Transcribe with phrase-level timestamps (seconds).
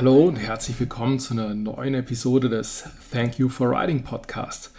[0.00, 4.72] Hallo und herzlich willkommen zu einer neuen Episode des Thank You for Writing Podcast.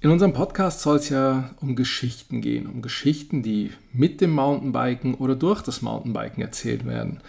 [0.00, 5.12] In unserem Podcast soll es ja um Geschichten gehen, um Geschichten, die mit dem Mountainbiken
[5.12, 7.20] oder durch das Mountainbiken erzählt werden.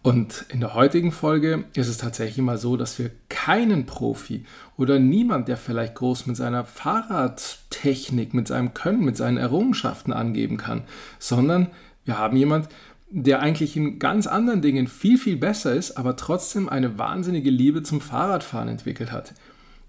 [0.00, 4.46] Und in der heutigen Folge ist es tatsächlich mal so, dass wir keinen Profi
[4.78, 10.56] oder niemand, der vielleicht groß mit seiner Fahrradtechnik, mit seinem Können, mit seinen Errungenschaften angeben
[10.56, 10.84] kann,
[11.18, 11.68] sondern
[12.06, 12.70] wir haben jemand,
[13.16, 17.84] der eigentlich in ganz anderen Dingen viel, viel besser ist, aber trotzdem eine wahnsinnige Liebe
[17.84, 19.34] zum Fahrradfahren entwickelt hat.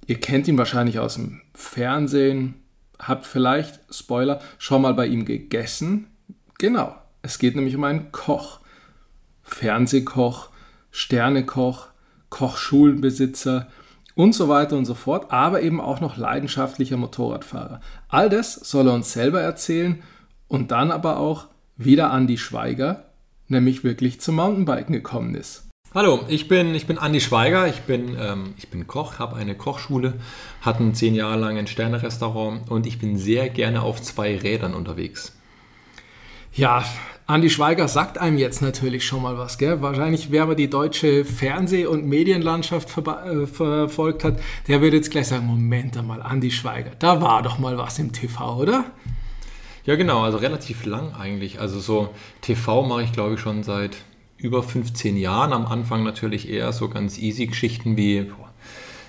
[0.06, 2.54] Ihr kennt ihn wahrscheinlich aus dem Fernsehen,
[3.00, 6.06] habt vielleicht, Spoiler, schon mal bei ihm gegessen.
[6.60, 8.60] Genau, es geht nämlich um einen Koch.
[9.42, 10.50] Fernsehkoch,
[10.92, 11.88] Sternekoch,
[12.30, 13.68] Kochschulenbesitzer
[14.14, 17.82] und so weiter und so fort, aber eben auch noch leidenschaftlicher Motorradfahrer.
[18.08, 20.04] All das soll er uns selber erzählen
[20.48, 23.06] und dann aber auch wieder Andi Schweiger,
[23.48, 25.66] nämlich wirklich zum Mountainbiken gekommen ist.
[25.94, 29.56] Hallo, ich bin, ich bin Andi Schweiger, ich bin, ähm, ich bin Koch, habe eine
[29.56, 30.16] Kochschule,
[30.60, 35.32] hatte zehn Jahre lang ein Sternerestaurant und ich bin sehr gerne auf zwei Rädern unterwegs.
[36.54, 36.84] Ja,
[37.28, 39.82] Andi Schweiger sagt einem jetzt natürlich schon mal was, gell?
[39.82, 45.30] Wahrscheinlich, wer aber die deutsche Fernseh- und Medienlandschaft äh, verfolgt hat, der würde jetzt gleich
[45.30, 48.86] sagen, Moment einmal, Andi Schweiger, da war doch mal was im TV, oder?
[49.86, 51.60] Ja, genau, also relativ lang eigentlich.
[51.60, 52.10] Also so
[52.42, 53.98] TV mache ich, glaube ich, schon seit
[54.38, 55.54] über 15 Jahren.
[55.54, 58.32] Am Anfang natürlich eher so ganz easy Geschichten wie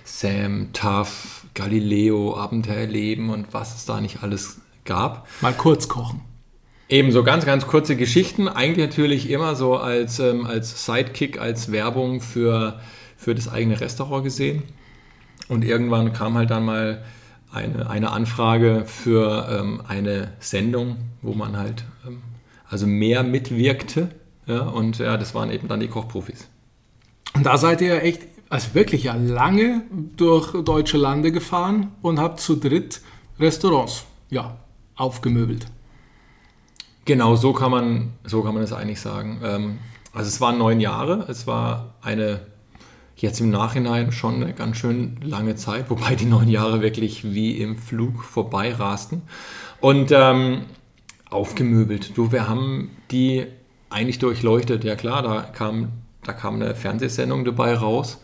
[0.04, 5.26] Sam, Tough, Galileo, Abenteuerleben und was es da nicht alles gab.
[5.40, 6.20] Mal kurz kochen.
[6.88, 8.46] Eben so ganz, ganz kurze Geschichten.
[8.46, 12.80] Eigentlich natürlich immer so als, ähm, als Sidekick, als Werbung für,
[13.16, 14.62] für das eigene Restaurant gesehen.
[15.48, 17.02] Und irgendwann kam halt dann mal
[17.56, 22.22] eine, eine Anfrage für ähm, eine Sendung, wo man halt ähm,
[22.68, 24.10] also mehr mitwirkte
[24.46, 26.48] ja, und ja, das waren eben dann die Kochprofis.
[27.34, 29.82] Und da seid ihr echt, also wirklich ja lange
[30.16, 33.00] durch deutsche Lande gefahren und habt zu dritt
[33.40, 34.56] Restaurants, ja,
[34.94, 35.66] aufgemöbelt.
[37.04, 39.40] Genau, so kann man, so kann man es eigentlich sagen.
[39.44, 39.78] Ähm,
[40.12, 42.40] also es waren neun Jahre, es war eine
[43.16, 47.58] jetzt im Nachhinein schon eine ganz schön lange Zeit, wobei die neun Jahre wirklich wie
[47.58, 49.22] im Flug vorbeirasten.
[49.80, 50.62] Und ähm,
[51.30, 52.16] aufgemöbelt.
[52.16, 53.46] Du, wir haben die
[53.90, 54.84] eigentlich durchleuchtet.
[54.84, 55.88] Ja klar, da kam,
[56.24, 58.20] da kam eine Fernsehsendung dabei raus.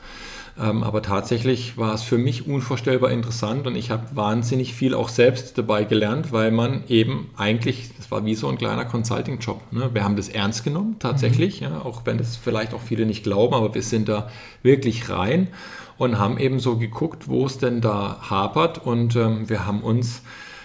[0.61, 5.09] Ähm, aber tatsächlich war es für mich unvorstellbar interessant und ich habe wahnsinnig viel auch
[5.09, 9.61] selbst dabei gelernt, weil man eben eigentlich, das war wie so ein kleiner Consulting-Job.
[9.73, 9.91] Ne?
[9.95, 11.69] Wir haben das ernst genommen, tatsächlich, mhm.
[11.69, 14.31] ja, auch wenn das vielleicht auch viele nicht glauben, aber wir sind da
[14.63, 15.49] wirklich rein
[15.97, 20.23] und haben eben so geguckt, wo es denn da hapert und ähm, wir haben uns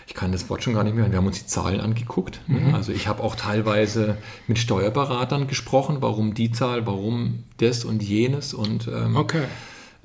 [0.07, 1.11] ich kann das Wort schon gar nicht mehr.
[1.11, 2.39] Wir haben uns die Zahlen angeguckt.
[2.47, 2.61] Ne?
[2.61, 2.75] Mhm.
[2.75, 4.17] Also ich habe auch teilweise
[4.47, 8.53] mit Steuerberatern gesprochen, warum die Zahl, warum das und jenes.
[8.53, 9.43] Und ähm, okay.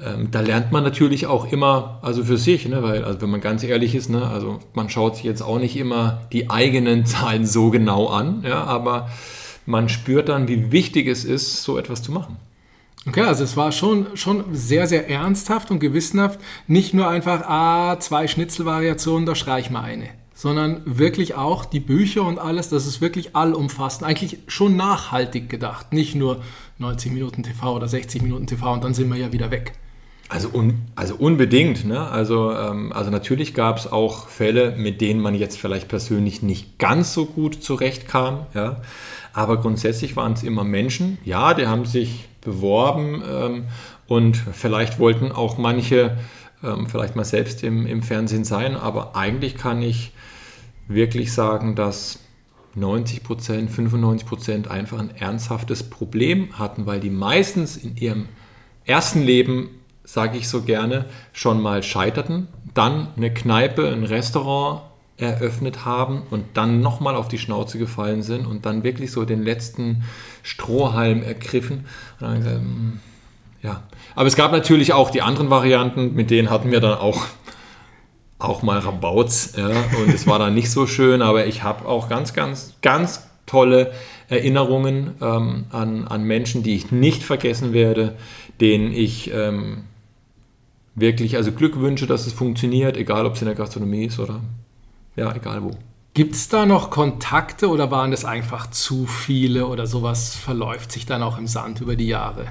[0.00, 2.82] Ähm, da lernt man natürlich auch immer, also für sich, ne?
[2.82, 4.26] weil, also wenn man ganz ehrlich ist, ne?
[4.26, 8.64] also man schaut sich jetzt auch nicht immer die eigenen Zahlen so genau an, ja?
[8.64, 9.10] aber
[9.66, 12.36] man spürt dann, wie wichtig es ist, so etwas zu machen.
[13.06, 16.38] Okay, also es war schon, schon sehr, sehr ernsthaft und gewissenhaft.
[16.68, 20.08] Nicht nur einfach, ah, zwei Schnitzelvariationen, da streich mal eine.
[20.34, 24.04] Sondern wirklich auch die Bücher und alles, das ist wirklich allumfassend.
[24.04, 25.92] Eigentlich schon nachhaltig gedacht.
[25.92, 26.42] Nicht nur
[26.78, 29.72] 90 Minuten TV oder 60 Minuten TV und dann sind wir ja wieder weg.
[30.32, 31.84] Also, un, also unbedingt.
[31.84, 32.00] Ne?
[32.00, 36.78] Also, ähm, also natürlich gab es auch Fälle, mit denen man jetzt vielleicht persönlich nicht
[36.78, 38.46] ganz so gut zurechtkam.
[38.54, 38.80] Ja?
[39.34, 41.18] Aber grundsätzlich waren es immer Menschen.
[41.22, 43.64] Ja, die haben sich beworben ähm,
[44.06, 46.16] und vielleicht wollten auch manche
[46.64, 50.12] ähm, vielleicht mal selbst im, im Fernsehen sein, aber eigentlich kann ich
[50.88, 52.20] wirklich sagen, dass
[52.74, 58.28] 90 Prozent, 95 Prozent einfach ein ernsthaftes Problem hatten, weil die meistens in ihrem
[58.86, 59.68] ersten Leben,
[60.04, 64.82] sage ich so gerne, schon mal scheiterten, dann eine Kneipe, ein Restaurant
[65.16, 69.42] eröffnet haben und dann nochmal auf die Schnauze gefallen sind und dann wirklich so den
[69.42, 70.04] letzten
[70.42, 71.86] Strohhalm ergriffen.
[72.18, 73.00] Gesagt, hm,
[73.62, 73.84] ja,
[74.16, 77.24] aber es gab natürlich auch die anderen Varianten, mit denen hatten wir dann auch,
[78.38, 79.54] auch mal Rabauts.
[79.56, 83.28] Ja, und es war dann nicht so schön, aber ich habe auch ganz, ganz, ganz
[83.46, 83.92] tolle
[84.28, 88.16] Erinnerungen ähm, an, an Menschen, die ich nicht vergessen werde,
[88.60, 89.84] denen ich ähm,
[90.94, 94.40] wirklich also Glück wünsche, dass es funktioniert, egal ob es in der Gastronomie ist oder
[95.16, 95.70] ja, egal wo.
[96.14, 101.06] Gibt es da noch Kontakte oder waren es einfach zu viele oder sowas verläuft sich
[101.06, 102.46] dann auch im Sand über die Jahre?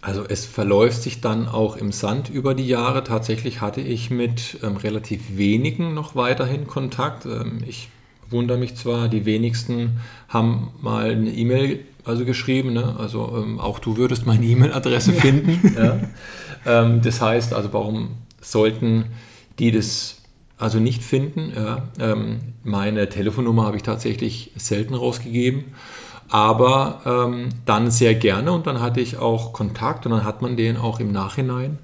[0.00, 3.04] Also es verläuft sich dann auch im Sand über die Jahre.
[3.04, 7.24] Tatsächlich hatte ich mit ähm, relativ wenigen noch weiterhin Kontakt.
[7.24, 7.88] Ähm, ich
[8.30, 12.72] wundere mich zwar, die wenigsten haben mal eine E-Mail also geschrieben.
[12.72, 12.96] Ne?
[12.98, 15.74] Also ähm, auch du würdest meine E-Mail-Adresse finden.
[15.76, 16.00] ja.
[16.66, 18.10] ähm, das heißt, also warum
[18.40, 19.06] sollten
[19.58, 20.22] die das
[20.58, 21.52] also nicht finden?
[21.54, 21.88] Ja?
[21.98, 25.64] Ähm, meine Telefonnummer habe ich tatsächlich selten rausgegeben.
[26.28, 30.56] Aber ähm, dann sehr gerne und dann hatte ich auch Kontakt und dann hat man
[30.56, 31.78] den auch im Nachhinein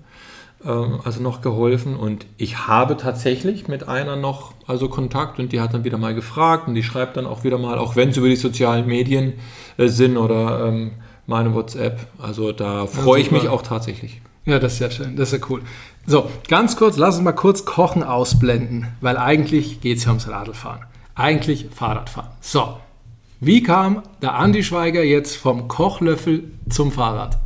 [0.65, 5.61] ähm, also noch geholfen und ich habe tatsächlich mit einer noch also Kontakt und die
[5.61, 8.17] hat dann wieder mal gefragt und die schreibt dann auch wieder mal, auch wenn es
[8.17, 9.35] über die sozialen Medien
[9.77, 10.93] äh, sind oder ähm,
[11.27, 12.07] meine WhatsApp.
[12.19, 14.21] Also da freue ja, ich mich auch tatsächlich.
[14.49, 15.61] Ja, das ist ja schön, das ist ja cool.
[16.07, 20.27] So, ganz kurz, lass uns mal kurz Kochen ausblenden, weil eigentlich geht es ja ums
[20.27, 20.87] Radlfahren.
[21.15, 22.31] Eigentlich Fahrradfahren.
[22.41, 22.79] So,
[23.41, 27.37] wie kam der Andi Schweiger jetzt vom Kochlöffel zum Fahrrad?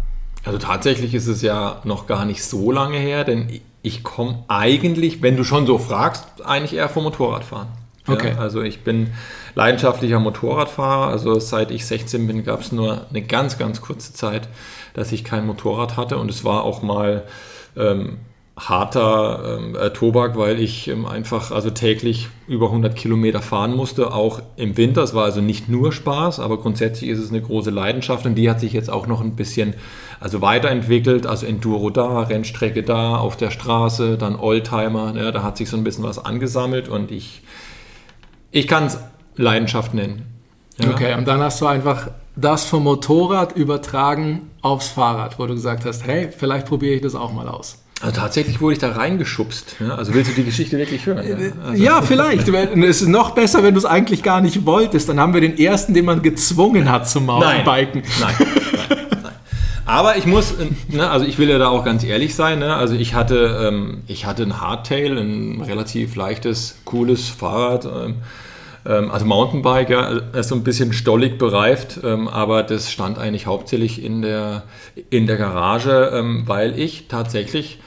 [0.45, 3.49] Also tatsächlich ist es ja noch gar nicht so lange her, denn
[3.83, 7.67] ich komme eigentlich, wenn du schon so fragst, eigentlich eher vom Motorradfahren.
[8.07, 8.33] Okay.
[8.33, 9.13] Ja, also ich bin
[9.55, 11.09] leidenschaftlicher Motorradfahrer.
[11.09, 14.49] Also seit ich 16 bin, gab es nur eine ganz, ganz kurze Zeit,
[14.95, 16.19] dass ich kein Motorrad hatte.
[16.19, 17.25] Und es war auch mal
[17.77, 18.19] ähm,
[18.57, 24.13] harter ähm, äh, Tobak, weil ich ähm, einfach also täglich über 100 Kilometer fahren musste,
[24.13, 25.03] auch im Winter.
[25.03, 28.51] Es war also nicht nur Spaß, aber grundsätzlich ist es eine große Leidenschaft und die
[28.51, 29.75] hat sich jetzt auch noch ein bisschen
[30.21, 31.27] also weiterentwickelt.
[31.27, 35.13] Also Enduro da, Rennstrecke da, auf der Straße, dann Oldtimer.
[35.13, 37.43] Ne, da hat sich so ein bisschen was angesammelt und ich,
[38.53, 38.99] ich kann es
[39.37, 40.27] Leidenschaft nennen.
[40.79, 40.91] Ja.
[40.91, 45.85] Okay, und dann hast du einfach das vom Motorrad übertragen aufs Fahrrad, wo du gesagt
[45.85, 47.79] hast, hey, vielleicht probiere ich das auch mal aus.
[48.01, 49.77] Also tatsächlich wurde ich da reingeschubst.
[49.79, 49.95] Ja?
[49.95, 51.25] Also willst du die Geschichte wirklich hören?
[51.25, 51.83] Ja, äh, also.
[51.83, 52.49] ja vielleicht.
[52.49, 55.09] es ist noch besser, wenn du es eigentlich gar nicht wolltest.
[55.09, 58.03] Dann haben wir den ersten, den man gezwungen hat zum Mountainbiken.
[58.21, 58.35] Nein.
[58.39, 58.62] Nein.
[59.85, 60.55] Aber ich muss,
[60.89, 62.61] ne, also ich will ja da auch ganz ehrlich sein.
[62.61, 62.75] Ne?
[62.75, 67.85] Also ich hatte, ähm, ich hatte ein Hardtail, ein relativ leichtes, cooles Fahrrad.
[67.87, 68.15] Ähm,
[68.87, 73.47] ähm also Mountainbike, ja, ist so ein bisschen stollig bereift, ähm, aber das stand eigentlich
[73.47, 74.63] hauptsächlich in der,
[75.11, 77.81] in der Garage, ähm, weil ich tatsächlich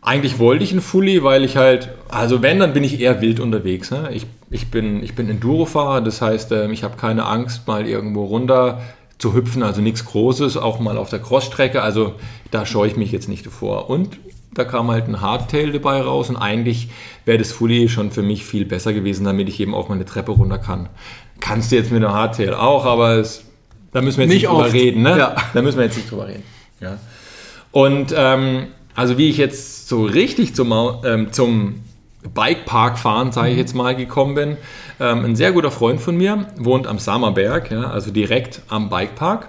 [0.00, 3.40] eigentlich wollte ich einen Fully, weil ich halt, also wenn, dann bin ich eher wild
[3.40, 3.90] unterwegs.
[3.90, 4.10] Ne?
[4.12, 8.80] Ich, ich, bin, ich bin Enduro-Fahrer, das heißt, ich habe keine Angst, mal irgendwo runter
[9.18, 12.14] zu hüpfen, also nichts Großes, auch mal auf der Crossstrecke, also
[12.50, 13.90] da scheue ich mich jetzt nicht davor.
[13.90, 14.18] Und
[14.54, 16.88] da kam halt ein Hardtail dabei raus und eigentlich
[17.24, 20.04] wäre das Fully schon für mich viel besser gewesen, damit ich eben auch mal eine
[20.04, 20.88] Treppe runter kann.
[21.40, 23.44] Kannst du jetzt mit einem Hardtail auch, aber es,
[23.92, 25.02] da müssen wir jetzt nicht, nicht drüber reden.
[25.02, 25.18] Ne?
[25.18, 25.36] Ja.
[25.52, 26.42] Da müssen wir jetzt nicht drüber reden.
[26.80, 26.98] Ja.
[27.72, 30.72] Und ähm, also wie ich jetzt so richtig zum,
[31.04, 31.82] ähm, zum
[32.32, 33.60] Bikepark fahren, sage ich mhm.
[33.60, 34.56] jetzt mal, gekommen bin.
[35.00, 39.48] Ähm, ein sehr guter Freund von mir wohnt am Samerberg, ja, also direkt am Bikepark.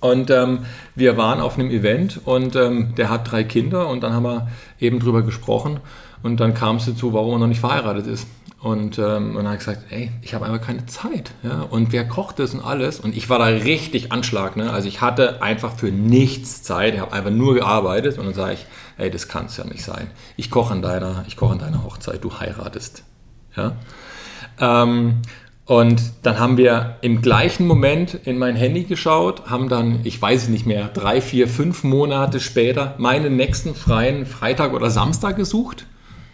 [0.00, 0.66] Und ähm,
[0.96, 4.48] wir waren auf einem Event und ähm, der hat drei Kinder und dann haben wir
[4.80, 5.78] eben drüber gesprochen
[6.22, 8.26] und dann kam es dazu, warum er noch nicht verheiratet ist.
[8.62, 11.32] Und, ähm, und dann habe ich gesagt, ey, ich habe einfach keine Zeit.
[11.42, 11.62] Ja?
[11.62, 13.00] Und wer kocht das und alles?
[13.00, 14.56] Und ich war da richtig Anschlag.
[14.56, 14.72] Ne?
[14.72, 16.94] Also ich hatte einfach für nichts Zeit.
[16.94, 18.18] Ich habe einfach nur gearbeitet.
[18.18, 18.66] Und dann sage ich,
[18.98, 20.10] ey, das kann es ja nicht sein.
[20.36, 23.04] Ich koche an deiner, ich koche an deiner Hochzeit, du heiratest.
[23.56, 23.76] Ja?
[24.60, 25.22] Ähm,
[25.64, 30.44] und dann haben wir im gleichen Moment in mein Handy geschaut, haben dann, ich weiß
[30.44, 35.86] es nicht mehr, drei, vier, fünf Monate später meinen nächsten freien Freitag oder Samstag gesucht.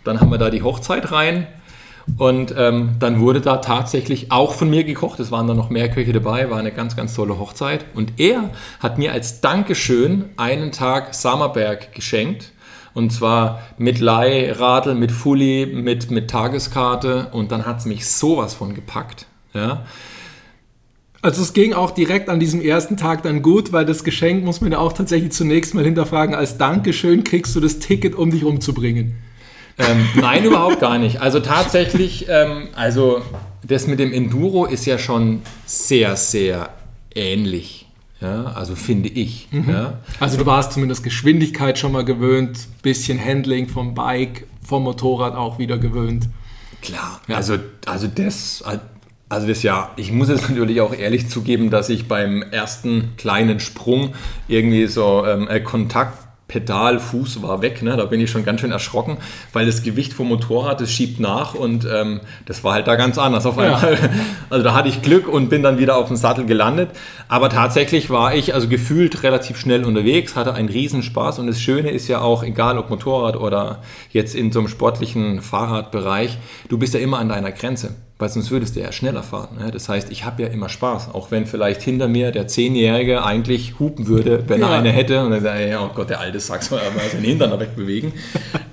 [0.04, 1.46] Dann haben wir da die Hochzeit rein
[2.16, 5.20] und ähm, dann wurde da tatsächlich auch von mir gekocht.
[5.20, 7.84] Es waren da noch mehr Köche dabei, war eine ganz, ganz tolle Hochzeit.
[7.94, 8.50] Und er
[8.80, 12.52] hat mir als Dankeschön einen Tag Sammerberg geschenkt.
[12.94, 17.28] Und zwar mit Leihradl, mit Fully, mit, mit Tageskarte.
[17.32, 19.26] Und dann hat es mich sowas von gepackt.
[19.54, 19.84] Ja.
[21.20, 24.60] Also es ging auch direkt an diesem ersten Tag dann gut, weil das Geschenk muss
[24.60, 26.34] man ja auch tatsächlich zunächst mal hinterfragen.
[26.34, 29.16] Als Dankeschön kriegst du das Ticket, um dich umzubringen.
[29.78, 31.20] Ähm, nein, überhaupt gar nicht.
[31.20, 33.22] Also tatsächlich, ähm, also
[33.62, 36.70] das mit dem Enduro ist ja schon sehr, sehr
[37.14, 37.86] ähnlich.
[38.20, 39.48] Ja, also finde ich.
[39.52, 39.70] Mhm.
[39.70, 39.98] Ja.
[40.18, 45.58] Also du warst zumindest Geschwindigkeit schon mal gewöhnt, bisschen Handling vom Bike, vom Motorrad auch
[45.58, 46.28] wieder gewöhnt.
[46.82, 47.36] Klar, ja.
[47.36, 48.64] also, also das,
[49.28, 53.60] also das ja, ich muss jetzt natürlich auch ehrlich zugeben, dass ich beim ersten kleinen
[53.60, 54.14] Sprung
[54.48, 57.82] irgendwie so ähm, äh, Kontakt Pedal, Fuß war weg.
[57.82, 57.94] Ne?
[57.96, 59.18] Da bin ich schon ganz schön erschrocken,
[59.52, 63.18] weil das Gewicht vom Motorrad, das schiebt nach und ähm, das war halt da ganz
[63.18, 63.92] anders auf einmal.
[63.94, 63.98] Ja.
[64.50, 66.90] Also da hatte ich Glück und bin dann wieder auf dem Sattel gelandet.
[67.28, 71.90] Aber tatsächlich war ich also gefühlt relativ schnell unterwegs, hatte einen Riesenspaß und das Schöne
[71.90, 76.38] ist ja auch, egal ob Motorrad oder jetzt in so einem sportlichen Fahrradbereich,
[76.70, 79.58] du bist ja immer an deiner Grenze weil sonst würdest du ja schneller fahren.
[79.58, 79.70] Ne?
[79.70, 83.78] Das heißt, ich habe ja immer Spaß, auch wenn vielleicht hinter mir der Zehnjährige eigentlich
[83.78, 84.70] hupen würde, wenn ja.
[84.70, 87.24] er eine hätte und dann sagt er, oh Gott, der alte Sack soll aber seinen
[87.24, 88.12] Hintern wegbewegen.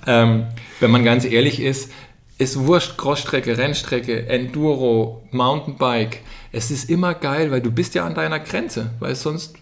[0.08, 0.48] ähm,
[0.80, 1.92] wenn man ganz ehrlich ist,
[2.38, 6.22] ist wurscht, Crossstrecke, Rennstrecke, Enduro, Mountainbike.
[6.52, 9.56] Es ist immer geil, weil du bist ja an deiner Grenze, weil sonst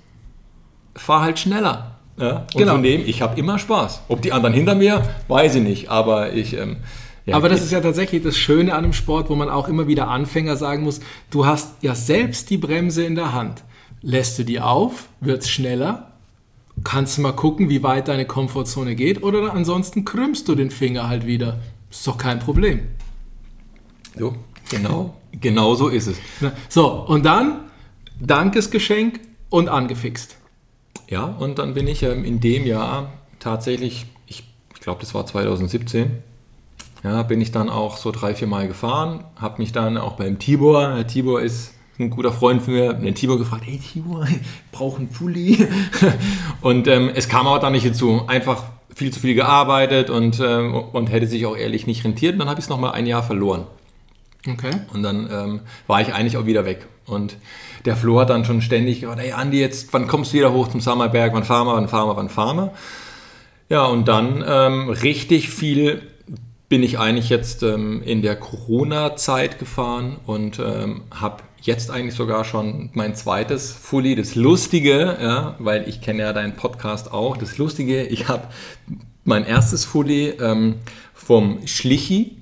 [0.95, 1.99] fahr halt schneller.
[2.17, 2.45] Ja?
[2.53, 2.73] Und Genau.
[2.73, 4.03] von dem, ich habe immer Spaß.
[4.07, 6.53] Ob die anderen hinter mir, weiß ich nicht, aber ich...
[6.57, 6.77] Ähm,
[7.25, 9.87] ja, Aber das ist ja tatsächlich das Schöne an einem Sport, wo man auch immer
[9.87, 10.99] wieder Anfänger sagen muss,
[11.31, 13.63] du hast ja selbst die Bremse in der Hand.
[14.01, 16.11] Lässt du die auf, wird es schneller,
[16.83, 21.07] kannst du mal gucken, wie weit deine Komfortzone geht oder ansonsten krümmst du den Finger
[21.07, 21.59] halt wieder.
[21.89, 22.81] Ist doch kein Problem.
[24.17, 24.35] So,
[24.69, 26.17] genau, genau so ist es.
[26.67, 27.71] So, und dann
[28.19, 30.37] Dankesgeschenk und angefixt.
[31.09, 36.11] Ja, und dann bin ich in dem Jahr tatsächlich, ich, ich glaube, das war 2017,
[37.03, 40.39] ja, bin ich dann auch so drei, vier Mal gefahren, habe mich dann auch beim
[40.39, 44.39] Tibor, der Tibor ist ein guter Freund von mir, den Tibor gefragt, hey Tibor, ich
[44.72, 45.67] brauche einen Pulli.
[46.62, 48.63] und ähm, es kam aber dann nicht dazu, einfach
[48.95, 52.33] viel zu viel gearbeitet und, ähm, und hätte sich auch ehrlich nicht rentiert.
[52.33, 53.65] Und dann habe ich es nochmal ein Jahr verloren.
[54.48, 54.72] Okay.
[54.93, 56.88] Und dann ähm, war ich eigentlich auch wieder weg.
[57.05, 57.38] Und
[57.86, 60.67] der Flo hat dann schon ständig gesagt, hey Andi, jetzt, wann kommst du wieder hoch
[60.67, 61.33] zum Sommerberg?
[61.33, 62.74] Wann fahren wir, wann fahren wir, wann fahren wir?
[63.69, 66.01] Ja, und dann ähm, richtig viel
[66.73, 72.45] bin ich eigentlich jetzt ähm, in der Corona-Zeit gefahren und ähm, habe jetzt eigentlich sogar
[72.45, 74.15] schon mein zweites Fully.
[74.15, 78.47] Das Lustige, ja, weil ich kenne ja deinen Podcast auch, das Lustige, ich habe
[79.23, 80.77] mein erstes Fully ähm,
[81.13, 82.37] vom Schlichi,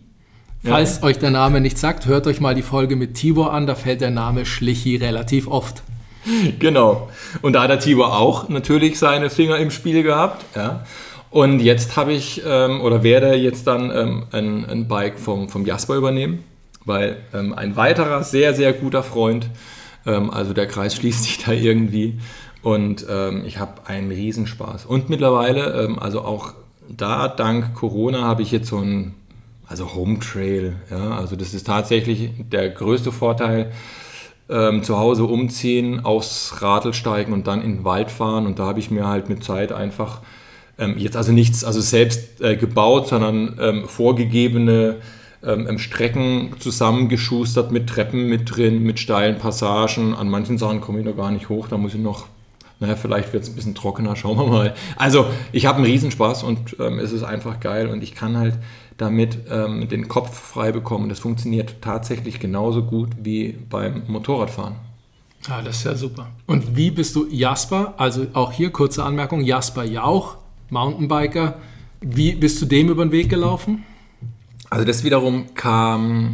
[0.63, 3.75] Falls euch der Name nicht sagt, hört euch mal die Folge mit Tibor an, da
[3.75, 5.83] fällt der Name Schlichi relativ oft.
[6.59, 7.09] Genau.
[7.41, 10.45] Und da hat der Tibor auch natürlich seine Finger im Spiel gehabt.
[10.55, 10.85] Ja.
[11.31, 15.65] Und jetzt habe ich ähm, oder werde jetzt dann ähm, ein, ein Bike vom, vom
[15.65, 16.43] Jasper übernehmen,
[16.83, 19.50] weil ähm, ein weiterer sehr, sehr guter Freund,
[20.05, 22.19] ähm, also der Kreis schließt sich da irgendwie
[22.61, 24.85] und ähm, ich habe einen Riesenspaß.
[24.85, 26.53] Und mittlerweile, ähm, also auch
[26.89, 29.13] da dank Corona habe ich jetzt so ein,
[29.65, 33.71] also Home Trail, ja, also das ist tatsächlich der größte Vorteil,
[34.50, 38.45] ähm, zu Hause umziehen, aufs Radl steigen und dann in den Wald fahren.
[38.45, 40.19] Und da habe ich mir halt mit Zeit einfach
[40.81, 44.97] ähm, jetzt also nichts also selbst äh, gebaut, sondern ähm, vorgegebene
[45.43, 50.13] ähm, Strecken zusammengeschustert mit Treppen mit drin, mit steilen Passagen.
[50.13, 52.25] An manchen Sachen komme ich noch gar nicht hoch, da muss ich noch,
[52.79, 54.73] naja, vielleicht wird es ein bisschen trockener, schauen wir mal.
[54.97, 58.55] Also ich habe einen Riesenspaß und ähm, es ist einfach geil und ich kann halt
[58.97, 61.09] damit ähm, den Kopf frei bekommen.
[61.09, 64.75] Das funktioniert tatsächlich genauso gut wie beim Motorradfahren.
[65.50, 66.27] Ah, das ist ja super.
[66.45, 70.38] Und wie bist du Jasper, also auch hier kurze Anmerkung, Jasper Jauch,
[70.72, 71.60] Mountainbiker,
[72.01, 73.84] wie bist du dem über den Weg gelaufen?
[74.70, 76.34] Also das wiederum kam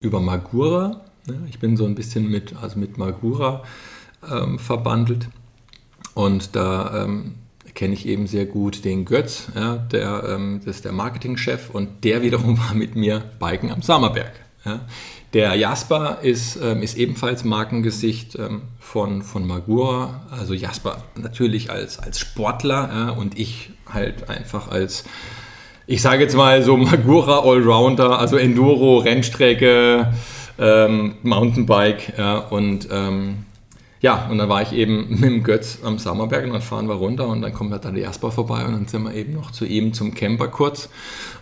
[0.00, 1.00] über Magura.
[1.26, 1.46] ne?
[1.48, 3.62] Ich bin so ein bisschen mit, also mit Magura
[4.30, 5.28] ähm, verbandelt.
[6.14, 7.36] Und da ähm,
[7.74, 12.04] kenne ich eben sehr gut den Götz, ja, der, ähm, das ist der Marketingchef und
[12.04, 14.32] der wiederum war mit mir Biken am Sammerberg.
[14.64, 14.80] Ja.
[15.36, 20.22] Der Jasper ist, ähm, ist ebenfalls Markengesicht ähm, von, von Magura.
[20.30, 25.04] Also Jasper natürlich als, als Sportler ja, und ich halt einfach als,
[25.86, 30.10] ich sage jetzt mal so Magura Allrounder, also Enduro, Rennstrecke,
[30.58, 33.44] ähm, Mountainbike ja, und ähm,
[34.00, 36.94] ja, und dann war ich eben mit dem Götz am Sammerberg und dann fahren wir
[36.94, 39.50] runter und dann kommt halt dann der Jasper vorbei und dann sind wir eben noch
[39.50, 40.88] zu ihm zum Camper kurz.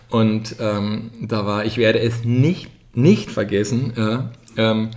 [0.09, 4.89] Und ähm, da war, ich werde es nicht, nicht vergessen, ja, ähm,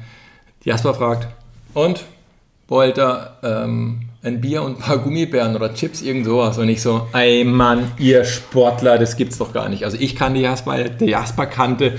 [0.64, 1.28] Jasper fragt,
[1.75, 2.05] und
[2.69, 6.59] wollt ihr ähm, ein Bier und ein paar Gummibären oder Chips, irgend sowas?
[6.59, 9.85] Und ich so, ey Mann, ihr Sportler, das gibt's doch gar nicht.
[9.85, 11.99] Also ich kannte Jasper, der Jasper kannte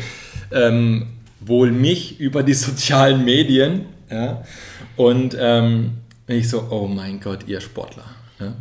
[0.52, 1.08] ähm,
[1.40, 3.86] wohl mich über die sozialen Medien.
[4.10, 4.44] Ja?
[4.96, 8.06] Und ähm, ich so, oh mein Gott, ihr Sportler.
[8.40, 8.54] Ja?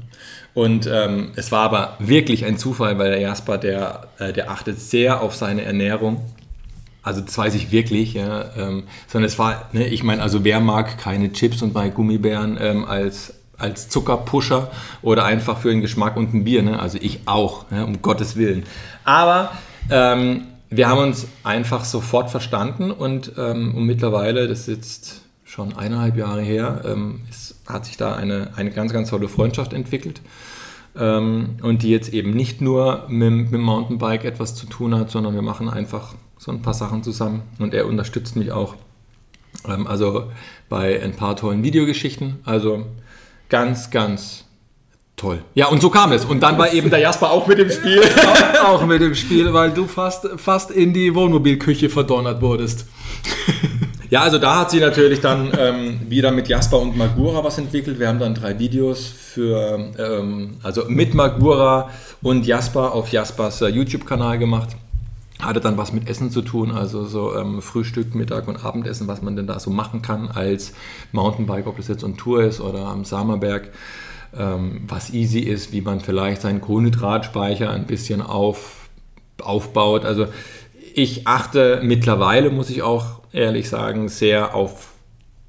[0.55, 4.81] Und ähm, es war aber wirklich ein Zufall, weil der Jasper, der, äh, der achtet
[4.81, 6.23] sehr auf seine Ernährung.
[7.09, 8.55] Also das weiß ich wirklich, ja.
[8.55, 12.59] Ähm, sondern es war, ne, ich meine, also wer mag keine Chips und bei Gummibären
[12.61, 16.79] ähm, als, als Zuckerpusher oder einfach für den Geschmack und ein Bier, ne?
[16.79, 18.65] Also ich auch, ne, um Gottes Willen.
[19.05, 19.53] Aber
[19.89, 25.79] ähm, wir haben uns einfach sofort verstanden und, ähm, und mittlerweile, das ist jetzt schon
[25.79, 30.21] eineinhalb Jahre her, ähm, ist, hat sich da eine, eine ganz, ganz tolle Freundschaft entwickelt.
[30.95, 35.11] Ähm, und die jetzt eben nicht nur mit, mit dem Mountainbike etwas zu tun hat,
[35.11, 38.77] sondern wir machen einfach so ein paar Sachen zusammen und er unterstützt mich auch.
[39.67, 40.31] Ähm, also
[40.69, 42.41] bei ein paar tollen Videogeschichten.
[42.45, 42.87] Also
[43.49, 44.45] ganz, ganz
[45.17, 45.43] toll.
[45.55, 46.25] Ja, und so kam es.
[46.25, 48.03] Und dann war eben der Jasper auch mit im Spiel.
[48.65, 52.87] Auch mit dem Spiel, weil du fast, fast in die Wohnmobilküche verdonnert wurdest.
[54.11, 57.99] Ja, also da hat sie natürlich dann ähm, wieder mit Jasper und Magura was entwickelt.
[57.99, 61.91] Wir haben dann drei Videos für, ähm, also mit Magura
[62.23, 64.71] und Jasper auf Jaspers äh, YouTube-Kanal gemacht.
[65.41, 69.23] Hatte dann was mit Essen zu tun, also so ähm, Frühstück, Mittag und Abendessen, was
[69.23, 70.73] man denn da so machen kann als
[71.13, 73.71] Mountainbike, ob das jetzt on Tour ist oder am Samerberg,
[74.37, 78.89] ähm, was easy ist, wie man vielleicht seinen Kohlenhydratspeicher ein bisschen auf,
[79.41, 80.05] aufbaut.
[80.05, 80.27] Also
[80.95, 84.93] ich achte mittlerweile, muss ich auch ehrlich sagen, sehr auf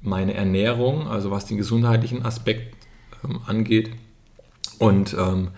[0.02, 2.74] meine Ernährung, also was den gesundheitlichen Aspekt
[3.24, 3.90] ähm, angeht.
[4.78, 5.48] Und ähm,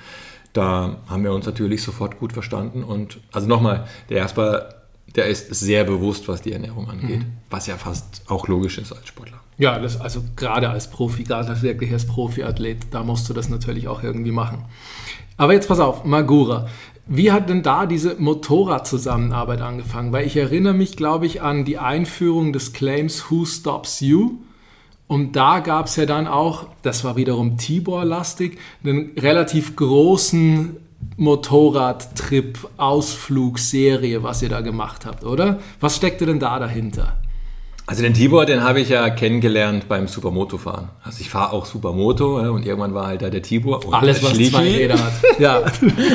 [0.52, 2.82] da haben wir uns natürlich sofort gut verstanden.
[2.82, 4.74] Und also nochmal, der Jasper,
[5.14, 7.32] der ist sehr bewusst, was die Ernährung angeht, mhm.
[7.50, 9.38] was ja fast auch logisch ist als Sportler.
[9.58, 13.48] Ja, das, also gerade als Profi, gerade als wirklich als Profiathlet, da musst du das
[13.48, 14.64] natürlich auch irgendwie machen.
[15.36, 16.68] Aber jetzt pass auf, Magura.
[17.06, 20.12] Wie hat denn da diese Motorradzusammenarbeit angefangen?
[20.12, 24.38] Weil ich erinnere mich, glaube ich, an die Einführung des Claims Who Stops You?
[25.12, 30.74] Und da gab es ja dann auch, das war wiederum Tibor-lastig, einen relativ großen
[31.18, 35.58] Motorradtrip, Ausflugserie, was ihr da gemacht habt, oder?
[35.80, 37.18] Was steckte denn da dahinter?
[37.84, 40.88] Also den Tibor, den habe ich ja kennengelernt beim Supermoto-Fahren.
[41.04, 43.84] Also ich fahre auch Supermoto und irgendwann war halt da der Tibor.
[43.84, 44.50] Und Alles, was Schlichi.
[44.50, 45.12] zwei Räder hat.
[45.38, 45.60] ja.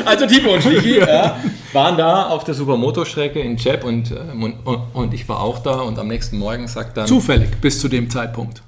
[0.06, 1.38] Also Tibor und Schlichi ja,
[1.72, 6.00] waren da auf der Supermoto-Strecke in Chep und, und, und, ich war auch da und
[6.00, 7.06] am nächsten Morgen sagt dann...
[7.06, 8.62] Zufällig bis zu dem Zeitpunkt.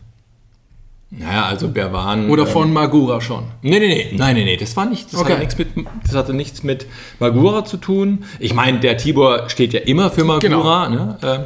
[1.11, 2.31] Naja, also wir waren.
[2.31, 3.45] Oder von ähm, Magura schon?
[3.63, 5.33] Nee, nee, nee, nein, nee, nee, das war nicht, das, okay.
[5.33, 5.69] hatte nichts mit,
[6.05, 6.87] das hatte nichts mit
[7.19, 8.25] Magura zu tun.
[8.39, 11.05] Ich meine, der Tibor steht ja immer für Magura, genau.
[11.05, 11.19] ne?
[11.23, 11.41] Ähm,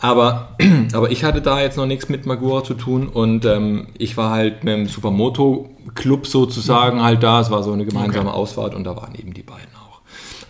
[0.00, 0.56] aber,
[0.92, 4.30] aber ich hatte da jetzt noch nichts mit Magura zu tun und ähm, ich war
[4.30, 7.40] halt mit dem Supermoto-Club sozusagen halt da.
[7.40, 8.36] Es war so eine gemeinsame okay.
[8.36, 10.00] Ausfahrt und da waren eben die beiden auch.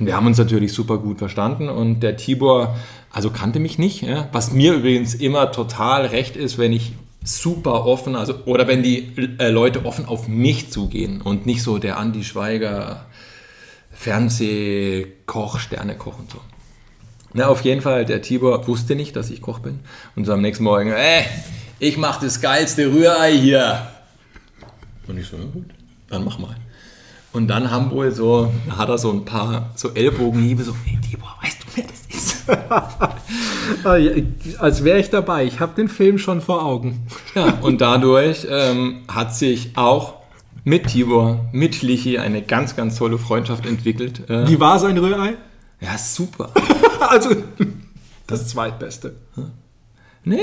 [0.01, 2.75] Und wir haben uns natürlich super gut verstanden und der Tibor,
[3.13, 4.29] also kannte mich nicht, ja?
[4.33, 6.93] was mir übrigens immer total recht ist, wenn ich
[7.25, 11.79] super offen, also oder wenn die äh, Leute offen auf mich zugehen und nicht so
[11.79, 13.07] der Andi Schweiger
[13.93, 16.41] Fernsehkoch, Sternekoch und so.
[17.33, 19.81] Na, auf jeden Fall, der Tibor wusste nicht, dass ich Koch bin.
[20.15, 21.25] Und so am nächsten Morgen, ey,
[21.81, 23.89] ich mache das geilste Rührei hier.
[25.09, 25.67] Und ich so, na gut,
[26.09, 26.55] dann mach mal.
[27.33, 31.37] Und dann haben wohl so, hat er so ein paar so Ellbogenhiebe, so, hey Tibor,
[31.43, 32.34] weißt du, wer das ist?
[33.83, 33.97] Ah,
[34.59, 35.45] als wäre ich dabei.
[35.45, 37.07] Ich habe den Film schon vor Augen.
[37.35, 40.17] Ja, und dadurch ähm, hat sich auch
[40.65, 44.29] mit Tibor, mit Lichi eine ganz, ganz tolle Freundschaft entwickelt.
[44.29, 45.35] Äh, Wie war sein Rührei?
[45.81, 46.51] Ja, super.
[47.01, 47.31] also,
[48.27, 49.15] das Zweitbeste.
[50.27, 50.39] Nee,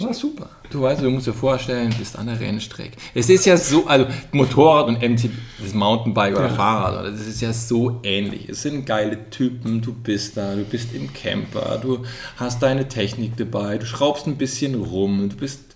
[0.00, 0.48] war super.
[0.70, 2.96] Du weißt, du musst dir vorstellen, du bist an der Rennstrecke.
[3.14, 5.28] Es ist ja so, also Motorrad und MT,
[5.62, 6.54] das Mountainbike oder ja.
[6.54, 8.48] Fahrrad, das ist ja so ähnlich.
[8.48, 12.04] Es sind geile Typen, du bist da, du bist im Camper, du
[12.36, 15.74] hast deine Technik dabei, du schraubst ein bisschen rum, du bist,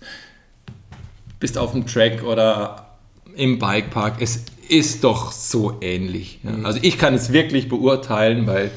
[1.39, 2.97] bist auf dem Track oder
[3.35, 4.21] im Bikepark.
[4.21, 6.39] Es ist doch so ähnlich.
[6.43, 6.51] Ja.
[6.51, 6.65] Mhm.
[6.65, 8.71] Also ich kann es wirklich beurteilen, weil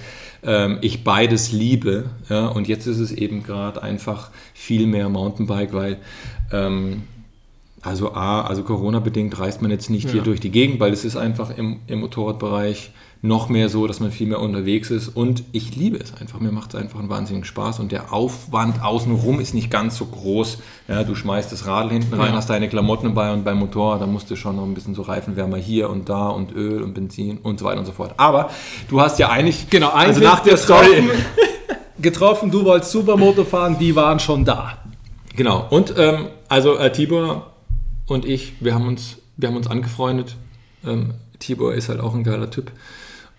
[0.44, 2.04] ähm, ich beides liebe.
[2.28, 5.98] Ja, und jetzt ist es eben gerade einfach viel mehr Mountainbike, weil
[6.52, 7.02] ähm,
[7.83, 10.12] also A, also Corona-bedingt reist man jetzt nicht ja.
[10.12, 12.90] hier durch die Gegend, weil es ist einfach im, im Motorradbereich
[13.24, 15.08] noch mehr so, dass man viel mehr unterwegs ist.
[15.08, 16.40] Und ich liebe es einfach.
[16.40, 17.80] Mir macht es einfach einen wahnsinnigen Spaß.
[17.80, 20.58] Und der Aufwand außenrum ist nicht ganz so groß.
[20.88, 22.37] Ja, du schmeißt das Radl hinten rein, ja.
[22.37, 25.00] hast deine Klamotten dabei und beim Motor, da musst du schon noch ein bisschen so
[25.00, 28.12] Reifenwärmer hier und da und Öl und Benzin und so weiter und so fort.
[28.18, 28.50] Aber
[28.90, 29.70] du hast ja eigentlich.
[29.70, 31.02] Genau, also nach der Story.
[31.98, 34.76] getroffen, du wolltest Supermoto fahren, die waren schon da.
[35.34, 35.66] Genau.
[35.70, 37.52] Und ähm, also äh, Tibor
[38.06, 40.37] und ich, wir haben uns, wir haben uns angefreundet.
[40.87, 42.70] Ähm, Tibor ist halt auch ein geiler Typ.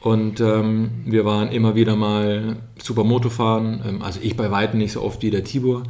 [0.06, 3.82] Und ähm, wir waren immer wieder mal Supermoto fahren.
[3.88, 5.82] Ähm, also ich bei weitem nicht so oft wie der Tibor.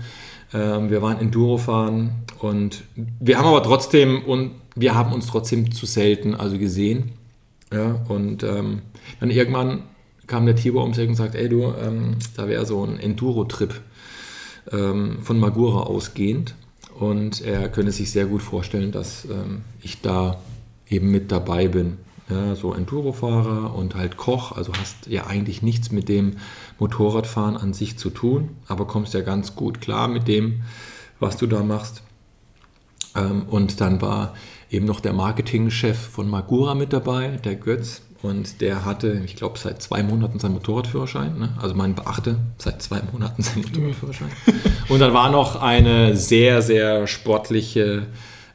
[0.53, 2.85] Ähm, wir waren Enduro fahren und
[3.19, 7.11] wir haben aber trotzdem und wir haben uns trotzdem zu selten also gesehen.
[7.73, 8.83] Ja, und ähm,
[9.19, 9.83] dann irgendwann
[10.27, 13.81] kam der Tibor um sich und sagt, ey du, ähm, da wäre so ein Enduro-Trip
[14.71, 16.55] ähm, von Magura ausgehend.
[16.97, 19.27] Und er könne sich sehr gut vorstellen, dass
[19.81, 20.39] ich da
[20.87, 21.97] eben mit dabei bin
[22.29, 26.37] ja, so Enduro-Fahrer und halt Koch, also hast ja eigentlich nichts mit dem
[26.79, 30.63] Motorradfahren an sich zu tun, aber kommst ja ganz gut klar mit dem,
[31.19, 32.01] was du da machst.
[33.15, 34.33] Ähm, und dann war
[34.71, 39.59] eben noch der Marketingchef von Magura mit dabei, der Götz, und der hatte, ich glaube,
[39.59, 41.37] seit zwei Monaten seinen Motorradführerschein.
[41.37, 41.49] Ne?
[41.61, 44.31] Also mein Beachte, seit zwei Monaten seinen Motorradführerschein.
[44.89, 48.07] und dann war noch eine sehr, sehr sportliche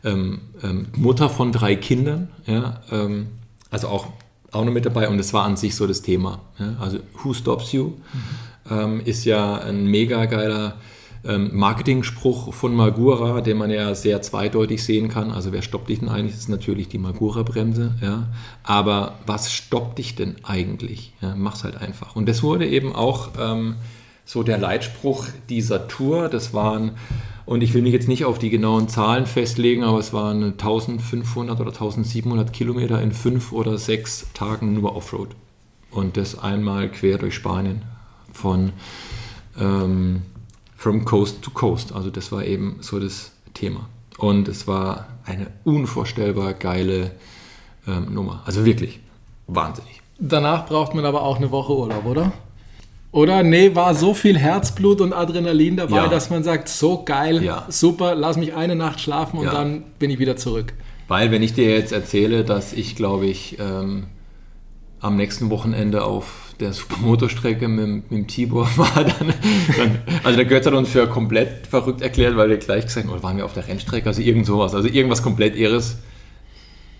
[0.03, 2.31] ähm, ähm, Mutter von drei Kindern.
[2.47, 3.29] Ja, ähm,
[3.71, 4.09] also auch,
[4.53, 6.41] auch noch mit dabei und es war an sich so das Thema.
[6.59, 6.77] Ja?
[6.81, 8.71] Also Who Stops You mhm.
[8.71, 10.77] ähm, ist ja ein mega geiler
[11.25, 15.31] ähm, Marketing-Spruch von Magura, den man ja sehr zweideutig sehen kann.
[15.31, 16.33] Also wer stoppt dich denn eigentlich?
[16.33, 17.95] Das ist natürlich die Magura-Bremse.
[18.01, 18.29] Ja?
[18.63, 21.13] Aber was stoppt dich denn eigentlich?
[21.21, 22.17] Ja, mach's halt einfach.
[22.17, 23.77] Und das wurde eben auch ähm,
[24.25, 26.29] so der Leitspruch dieser Tour.
[26.29, 26.93] Das waren,
[27.51, 31.59] und ich will mich jetzt nicht auf die genauen Zahlen festlegen, aber es waren 1500
[31.59, 35.31] oder 1700 Kilometer in fünf oder sechs Tagen nur Offroad.
[35.91, 37.83] Und das einmal quer durch Spanien
[38.33, 38.71] von
[39.59, 40.23] ähm,
[40.77, 41.91] From Coast to Coast.
[41.93, 43.89] Also das war eben so das Thema.
[44.17, 47.17] Und es war eine unvorstellbar geile
[47.85, 48.45] ähm, Nummer.
[48.47, 49.01] Also wirklich
[49.49, 50.03] wahnsinnig.
[50.21, 52.33] Danach braucht man aber auch eine Woche Urlaub, oder?
[53.13, 53.43] Oder?
[53.43, 56.09] Nee, war so viel Herzblut und Adrenalin dabei, ja.
[56.09, 57.67] dass man sagt, so geil, ja.
[57.69, 59.53] super, lass mich eine Nacht schlafen und ja.
[59.53, 60.73] dann bin ich wieder zurück.
[61.09, 64.07] Weil wenn ich dir jetzt erzähle, dass ich, glaube ich, ähm,
[65.01, 69.35] am nächsten Wochenende auf der Supermoto-Strecke mit, mit, Tibor war dann,
[69.77, 73.13] dann, also der Götz hat uns für komplett verrückt erklärt, weil wir gleich gesagt haben,
[73.13, 75.99] oder waren wir auf der Rennstrecke, also irgend sowas, also irgendwas komplett Irres.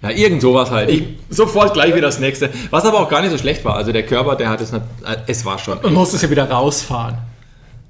[0.03, 0.91] Ja, irgend sowas halt.
[0.91, 2.51] Ich, sofort gleich wieder das nächste.
[2.71, 3.77] Was aber auch gar nicht so schlecht war.
[3.77, 4.73] Also der Körper, der hat es,
[5.27, 5.79] es war schon.
[5.83, 7.19] Man musste es ja wieder rausfahren.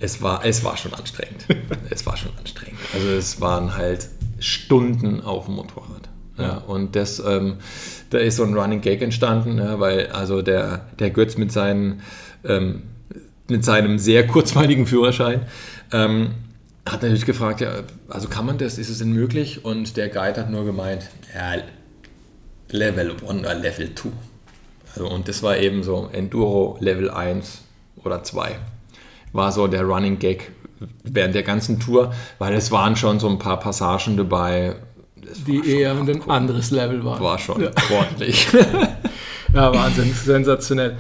[0.01, 1.47] Es war, es war schon anstrengend.
[1.91, 2.81] es war schon anstrengend.
[2.95, 4.09] Also es waren halt
[4.41, 6.09] Stunden auf dem Motorrad.
[6.39, 7.57] Ja, und das, ähm,
[8.09, 12.01] da ist so ein Running Gag entstanden, ja, weil also der, der Götz mit, seinen,
[12.45, 12.85] ähm,
[13.49, 15.43] mit seinem sehr kurzweiligen Führerschein
[15.93, 16.31] ähm,
[16.87, 17.71] hat natürlich gefragt, ja,
[18.09, 19.65] also kann man das, ist es denn möglich?
[19.67, 21.63] Und der Guide hat nur gemeint, ja,
[22.73, 24.09] Level 1 oder Level 2.
[24.95, 27.63] Also, und das war eben so Enduro Level 1
[28.05, 28.57] oder 2.
[29.33, 30.51] War so der Running Gag
[31.05, 34.77] während der ganzen Tour, weil es waren schon so ein paar Passagen dabei,
[35.47, 37.23] die eher ein anderes Level waren.
[37.23, 37.71] War schon ja.
[37.91, 38.49] ordentlich.
[39.55, 40.97] ja, Wahnsinn, sensationell.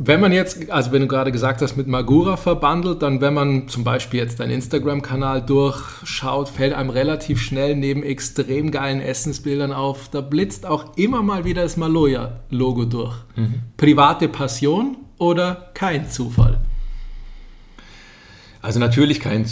[0.00, 3.66] Wenn man jetzt, also wenn du gerade gesagt hast, mit Magura verbandelt, dann wenn man
[3.66, 10.08] zum Beispiel jetzt deinen Instagram-Kanal durchschaut, fällt einem relativ schnell neben extrem geilen Essensbildern auf,
[10.08, 13.16] da blitzt auch immer mal wieder das Maloja-Logo durch.
[13.34, 13.54] Mhm.
[13.76, 16.60] Private Passion oder kein Zufall?
[18.62, 19.46] Also natürlich kein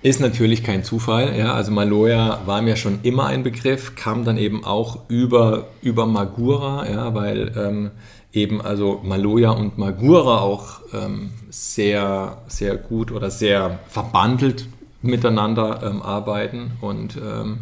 [0.00, 1.36] ist natürlich kein Zufall.
[1.36, 1.54] Ja?
[1.54, 6.88] Also Maloya war mir schon immer ein Begriff, kam dann eben auch über, über Magura,
[6.88, 7.14] ja?
[7.14, 7.90] weil ähm,
[8.32, 14.66] eben also Maloya und Magura auch ähm, sehr, sehr gut oder sehr verbandelt
[15.02, 16.72] miteinander ähm, arbeiten.
[16.80, 17.60] Und ähm,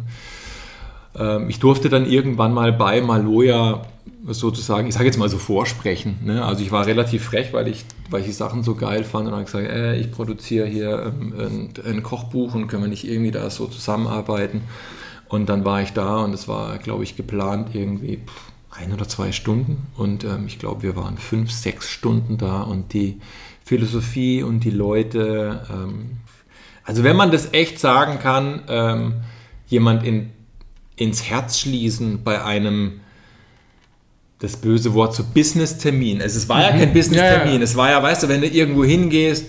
[1.17, 3.85] ähm, ich durfte dann irgendwann mal bei Maloya
[4.25, 6.19] sozusagen, ich sage jetzt mal so vorsprechen.
[6.23, 6.43] Ne?
[6.43, 9.33] Also ich war relativ frech, weil ich, weil ich die Sachen so geil fand und
[9.33, 13.31] habe gesagt, äh, ich produziere hier ähm, ein, ein, Kochbuch und können wir nicht irgendwie
[13.31, 14.63] da so zusammenarbeiten.
[15.29, 18.19] Und dann war ich da und es war, glaube ich, geplant irgendwie
[18.79, 22.93] ein oder zwei Stunden und ähm, ich glaube, wir waren fünf, sechs Stunden da und
[22.93, 23.19] die
[23.65, 26.17] Philosophie und die Leute, ähm,
[26.83, 29.15] also wenn man das echt sagen kann, ähm,
[29.67, 30.29] jemand in,
[30.95, 33.01] ins Herz schließen bei einem
[34.39, 36.21] das böse Wort so Business-Termin.
[36.21, 36.79] Es war ja mhm.
[36.79, 37.53] kein Business-Termin.
[37.53, 37.63] Ja, ja.
[37.63, 39.45] Es war ja, weißt du, wenn du irgendwo hingehst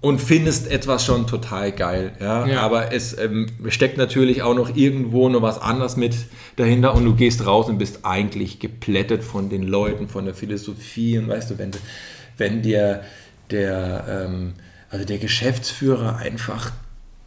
[0.00, 2.12] und findest etwas schon total geil.
[2.20, 2.46] Ja?
[2.46, 2.60] ja.
[2.60, 6.14] Aber es ähm, steckt natürlich auch noch irgendwo noch was anderes mit
[6.56, 11.18] dahinter und du gehst raus und bist eigentlich geplättet von den Leuten, von der Philosophie.
[11.18, 11.70] Und weißt du, wenn,
[12.36, 13.02] wenn dir
[13.50, 14.54] der, ähm,
[14.90, 16.72] also der Geschäftsführer einfach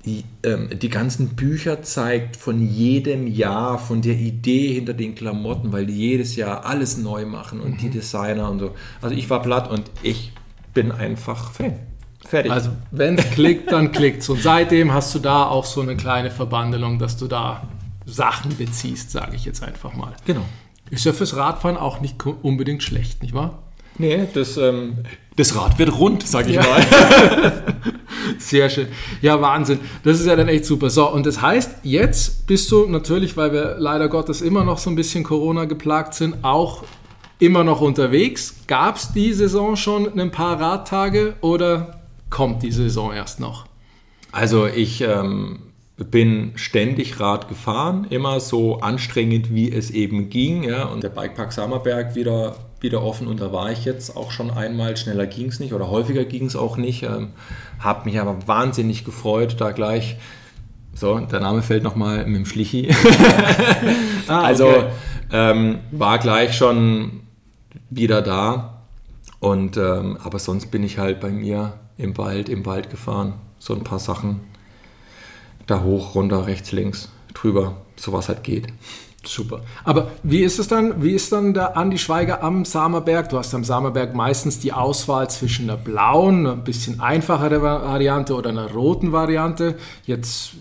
[0.05, 5.73] die, ähm, die ganzen Bücher zeigt von jedem Jahr, von der Idee hinter den Klamotten,
[5.73, 7.77] weil die jedes Jahr alles neu machen und mhm.
[7.77, 8.75] die Designer und so.
[9.01, 10.32] Also ich war platt und ich
[10.73, 11.88] bin einfach Fan.
[12.25, 12.51] Fertig.
[12.51, 14.29] Also wenn es klickt, dann klickt es.
[14.29, 17.63] Und seitdem hast du da auch so eine kleine Verbandelung, dass du da
[18.05, 20.13] Sachen beziehst, sage ich jetzt einfach mal.
[20.25, 20.45] Genau.
[20.89, 23.60] Ist ja fürs Radfahren auch nicht unbedingt schlecht, nicht wahr?
[23.97, 24.99] Nee, das, ähm,
[25.36, 26.63] das Rad wird rund, sag ich ja.
[26.63, 27.63] mal.
[28.39, 28.88] Sehr schön.
[29.21, 29.79] Ja, Wahnsinn.
[30.03, 30.89] Das ist ja dann echt super.
[30.89, 34.89] So, und das heißt, jetzt bist du natürlich, weil wir leider Gottes immer noch so
[34.89, 36.84] ein bisschen Corona geplagt sind, auch
[37.39, 38.55] immer noch unterwegs.
[38.67, 41.98] Gab es die Saison schon ein paar Radtage oder
[42.29, 43.65] kommt die Saison erst noch?
[44.31, 45.59] Also ich ähm,
[45.97, 50.63] bin ständig Rad gefahren, immer so anstrengend, wie es eben ging.
[50.63, 50.85] Ja.
[50.85, 54.95] Und der Bikepark Sammerberg wieder wieder offen und da war ich jetzt auch schon einmal.
[54.97, 57.03] Schneller ging es nicht oder häufiger ging es auch nicht.
[57.03, 57.29] Ähm,
[57.79, 60.17] habe mich aber wahnsinnig gefreut, da gleich.
[60.93, 62.89] So, der Name fällt nochmal mit dem Schlichi.
[64.27, 64.85] ah, also okay.
[65.31, 67.21] ähm, war gleich schon
[67.89, 68.78] wieder da.
[69.39, 73.34] Und ähm, aber sonst bin ich halt bei mir im Wald, im Wald gefahren.
[73.58, 74.41] So ein paar Sachen.
[75.67, 78.67] Da hoch, runter, rechts, links, drüber, sowas halt geht.
[79.25, 79.62] Super.
[79.84, 83.30] Aber wie ist es dann, wie ist dann der Andi Schweiger am Samerberg?
[83.30, 88.49] Du hast am Samerberg meistens die Auswahl zwischen einer blauen, ein bisschen einfachere Variante oder
[88.49, 89.78] einer roten Variante.
[90.06, 90.54] Jetzt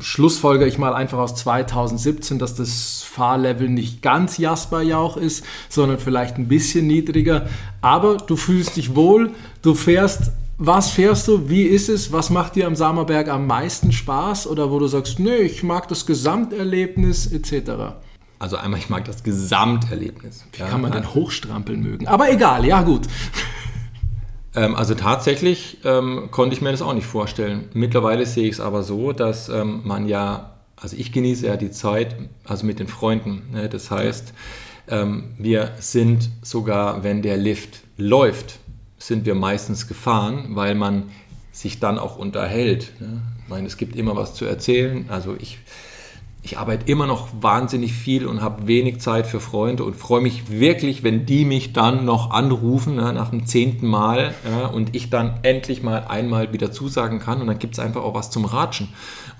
[0.00, 6.36] schlussfolge ich mal einfach aus 2017, dass das Fahrlevel nicht ganz Jasper-Jauch ist, sondern vielleicht
[6.36, 7.46] ein bisschen niedriger.
[7.80, 9.30] Aber du fühlst dich wohl,
[9.62, 10.32] du fährst.
[10.58, 11.50] Was fährst du?
[11.50, 12.12] Wie ist es?
[12.12, 14.46] Was macht dir am Samerberg am meisten Spaß?
[14.46, 17.96] Oder wo du sagst, nee, ich mag das Gesamterlebnis etc.
[18.38, 20.44] Also einmal, ich mag das Gesamterlebnis.
[20.52, 22.06] Wie kann man denn Hochstrampeln mögen?
[22.06, 23.06] Aber egal, ja gut.
[24.56, 27.68] Ähm, also tatsächlich ähm, konnte ich mir das auch nicht vorstellen.
[27.74, 31.70] Mittlerweile sehe ich es aber so, dass ähm, man ja, also ich genieße ja die
[31.70, 33.50] Zeit, also mit den Freunden.
[33.52, 33.68] Ne?
[33.68, 34.32] Das heißt,
[34.88, 38.58] ähm, wir sind sogar, wenn der Lift läuft,
[38.98, 41.10] sind wir meistens gefahren, weil man
[41.52, 42.92] sich dann auch unterhält.
[42.98, 43.20] Ne?
[43.42, 45.06] Ich meine, es gibt immer was zu erzählen.
[45.08, 45.58] Also ich
[46.46, 50.48] ich arbeite immer noch wahnsinnig viel und habe wenig Zeit für Freunde und freue mich
[50.48, 55.10] wirklich, wenn die mich dann noch anrufen ja, nach dem zehnten Mal ja, und ich
[55.10, 58.44] dann endlich mal einmal wieder zusagen kann und dann gibt es einfach auch was zum
[58.44, 58.90] Ratschen.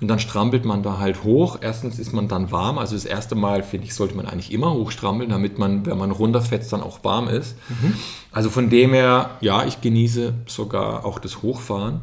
[0.01, 1.59] Und dann strampelt man da halt hoch.
[1.61, 2.77] Erstens ist man dann warm.
[2.77, 6.11] Also das erste Mal, finde ich, sollte man eigentlich immer hochstrampeln, damit man, wenn man
[6.11, 7.55] runterfetzt, dann auch warm ist.
[7.69, 7.95] Mhm.
[8.33, 12.01] Also von dem her, ja, ich genieße sogar auch das Hochfahren.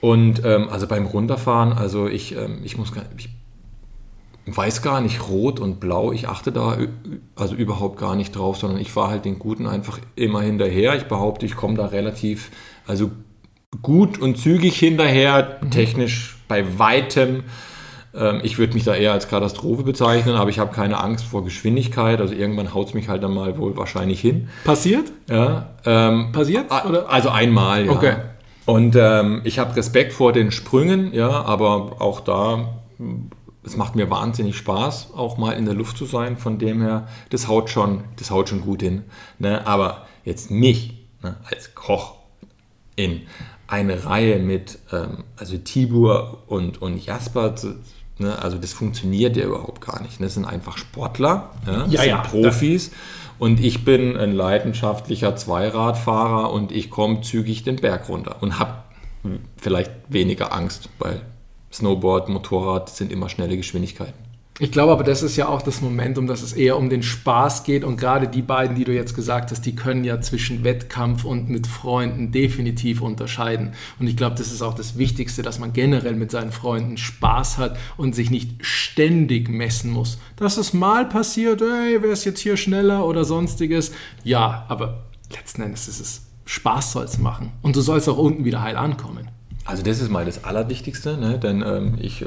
[0.00, 3.30] Und ähm, also beim Runterfahren, also ich, ähm, ich muss gar nicht
[4.46, 6.76] weiß gar nicht, rot und blau, ich achte da
[7.36, 10.96] also überhaupt gar nicht drauf, sondern ich fahre halt den Guten einfach immer hinterher.
[10.96, 12.50] Ich behaupte, ich komme da relativ,
[12.86, 13.10] also
[13.82, 15.70] gut und zügig hinterher, mhm.
[15.70, 17.44] technisch bei weitem.
[18.14, 21.44] Ähm, ich würde mich da eher als Katastrophe bezeichnen, aber ich habe keine Angst vor
[21.44, 22.20] Geschwindigkeit.
[22.20, 24.48] Also irgendwann haut es mich halt dann mal wohl wahrscheinlich hin.
[24.64, 25.12] Passiert?
[25.30, 25.70] Ja.
[25.86, 26.66] Ähm, Passiert?
[26.66, 27.08] Oder?
[27.08, 27.92] Also einmal, ja.
[27.92, 28.14] Okay.
[28.66, 32.68] Und ähm, ich habe Respekt vor den Sprüngen, ja, aber auch da
[33.64, 36.36] es macht mir wahnsinnig Spaß, auch mal in der Luft zu sein.
[36.36, 39.04] Von dem her, das haut schon, das haut schon gut hin.
[39.38, 39.66] Ne?
[39.66, 42.16] Aber jetzt mich ne, als Koch
[42.96, 43.22] in
[43.68, 47.54] eine Reihe mit, ähm, also Tibur und, und Jasper,
[48.18, 50.18] ne, also das funktioniert ja überhaupt gar nicht.
[50.18, 50.26] Ne?
[50.26, 52.90] Das sind einfach Sportler, ja, ja, ja Profis.
[53.38, 58.74] Und ich bin ein leidenschaftlicher Zweiradfahrer und ich komme zügig den Berg runter und habe
[59.56, 61.22] vielleicht weniger Angst, weil
[61.72, 64.32] Snowboard, Motorrad sind immer schnelle Geschwindigkeiten.
[64.58, 67.64] Ich glaube aber, das ist ja auch das Momentum, dass es eher um den Spaß
[67.64, 71.24] geht und gerade die beiden, die du jetzt gesagt hast, die können ja zwischen Wettkampf
[71.24, 73.72] und mit Freunden definitiv unterscheiden.
[73.98, 77.56] Und ich glaube, das ist auch das Wichtigste, dass man generell mit seinen Freunden Spaß
[77.56, 80.18] hat und sich nicht ständig messen muss.
[80.36, 83.90] Dass es mal passiert, hey, wer ist jetzt hier schneller oder sonstiges.
[84.22, 87.52] Ja, aber letzten Endes ist es Spaß soll es machen.
[87.62, 89.28] Und du sollst auch unten wieder heil ankommen.
[89.64, 91.38] Also das ist mal das Allerwichtigste, ne?
[91.38, 92.24] denn ähm, ich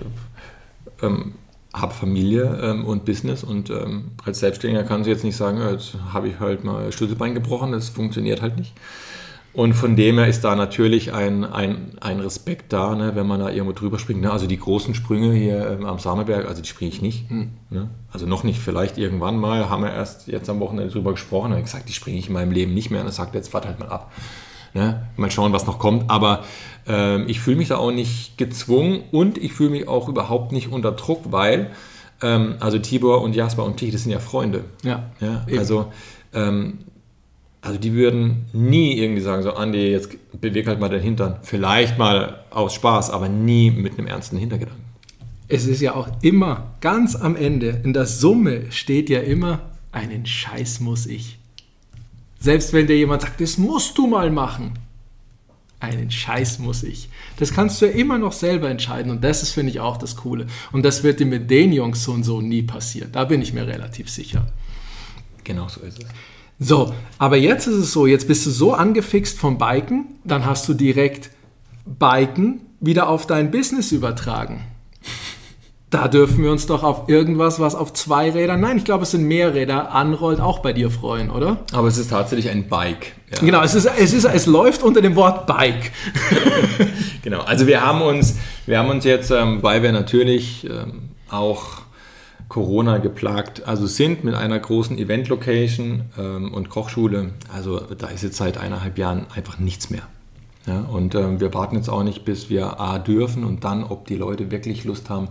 [1.02, 1.34] ähm,
[1.74, 5.98] habe Familie ähm, und Business und ähm, als Selbstständiger kann sie jetzt nicht sagen, jetzt
[6.13, 8.74] habe ich halt mal Schlüsselbein gebrochen, das funktioniert halt nicht.
[9.56, 13.39] Und von dem her ist da natürlich ein, ein, ein Respekt da, ne, wenn man
[13.39, 14.19] da irgendwo drüber springt.
[14.19, 14.30] Ne?
[14.30, 17.30] Also die großen Sprünge hier ähm, am Samerberg, also die springe ich nicht.
[17.30, 17.52] Hm.
[17.69, 17.89] Ne?
[18.12, 21.62] Also noch nicht, vielleicht irgendwann mal, haben wir erst jetzt am Wochenende drüber gesprochen, und
[21.62, 23.00] gesagt, die springe ich in meinem Leben nicht mehr.
[23.00, 24.12] Und er sagt, jetzt warte halt mal ab.
[24.75, 25.07] Ne?
[25.15, 26.11] Mal schauen, was noch kommt.
[26.11, 26.43] Aber
[26.85, 30.69] ähm, ich fühle mich da auch nicht gezwungen und ich fühle mich auch überhaupt nicht
[30.69, 31.71] unter Druck, weil
[32.21, 34.65] ähm, also Tibor und Jasper und Tich, das sind ja Freunde.
[34.83, 35.11] Ja.
[35.21, 35.93] ja also,
[36.33, 36.79] ähm,
[37.61, 40.09] also die würden nie irgendwie sagen, so Andi, jetzt
[40.39, 41.38] beweg halt mal den Hintern.
[41.41, 44.83] Vielleicht mal aus Spaß, aber nie mit einem ernsten Hintergedanken.
[45.47, 49.61] Es ist ja auch immer ganz am Ende, in der Summe steht ja immer,
[49.93, 51.38] einen Scheiß muss ich.
[52.45, 54.77] Selbst wenn dir jemand sagt, das musst du mal machen.
[55.79, 57.10] Einen Scheiß muss ich.
[57.38, 60.15] Das kannst du ja immer noch selber entscheiden und das ist, finde ich, auch das
[60.15, 60.45] Coole.
[60.71, 63.12] Und das wird dir mit den Jungs so und so nie passieren.
[63.12, 64.45] Da bin ich mir relativ sicher.
[65.43, 66.10] Genau so ist es.
[66.60, 70.69] So, aber jetzt ist es so, jetzt bist du so angefixt vom Biken, dann hast
[70.69, 71.31] du direkt
[71.88, 74.62] Biken wieder auf dein Business übertragen
[75.89, 79.12] da dürfen wir uns doch auf irgendwas, was auf zwei Rädern, nein, ich glaube, es
[79.12, 81.58] sind mehr Räder, anrollt, auch bei dir freuen, oder?
[81.74, 83.13] Aber es ist tatsächlich ein Bike.
[83.32, 83.39] Ja.
[83.39, 85.91] Genau, es, ist, es, ist, es läuft unter dem Wort Bike.
[87.21, 91.86] genau, also wir haben uns, wir haben uns jetzt, ähm, weil wir natürlich ähm, auch
[92.50, 98.38] Corona geplagt, also sind mit einer großen Event-Location ähm, und Kochschule, also da ist jetzt
[98.38, 100.04] seit eineinhalb Jahren einfach nichts mehr.
[100.67, 104.08] Ja, und ähm, wir warten jetzt auch nicht, bis wir A dürfen und dann, ob
[104.08, 105.28] die Leute wirklich Lust haben,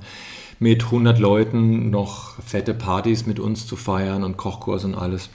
[0.59, 5.31] mit 100 Leuten noch fette Partys mit uns zu feiern und Kochkurs und alles.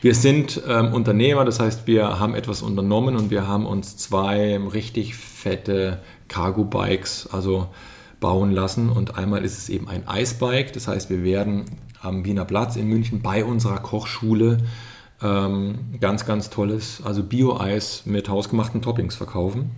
[0.00, 4.56] Wir sind ähm, Unternehmer, das heißt, wir haben etwas unternommen und wir haben uns zwei
[4.56, 7.68] richtig fette Cargo-Bikes, also
[8.20, 8.90] bauen lassen.
[8.90, 11.64] Und einmal ist es eben ein Eisbike, das heißt, wir werden
[12.00, 14.58] am Wiener Platz in München bei unserer Kochschule
[15.20, 19.72] ähm, ganz, ganz tolles, also Bio-Eis mit hausgemachten Toppings verkaufen.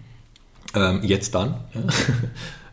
[0.74, 1.64] Ähm, jetzt dann.
[1.74, 1.80] Ja.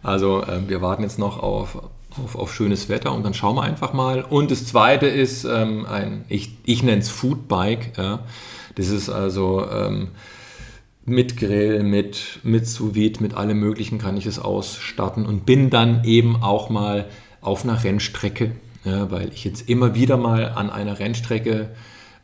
[0.04, 1.82] Also ähm, wir warten jetzt noch auf,
[2.23, 4.23] auf, auf, schönes Wetter und dann schauen wir einfach mal.
[4.23, 7.97] Und das zweite ist ähm, ein, ich, ich nenne es Foodbike.
[7.97, 8.19] Ja.
[8.75, 10.10] Das ist also ähm,
[11.06, 16.03] mit Grill, mit, mit sous mit allem Möglichen kann ich es ausstatten und bin dann
[16.03, 17.06] eben auch mal
[17.41, 18.51] auf einer Rennstrecke,
[18.84, 21.69] ja, weil ich jetzt immer wieder mal an einer Rennstrecke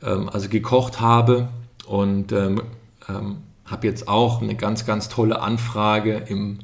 [0.04, 1.48] ähm, also gekocht habe
[1.88, 2.62] und ähm,
[3.08, 6.60] ähm, habe jetzt auch eine ganz, ganz tolle Anfrage im,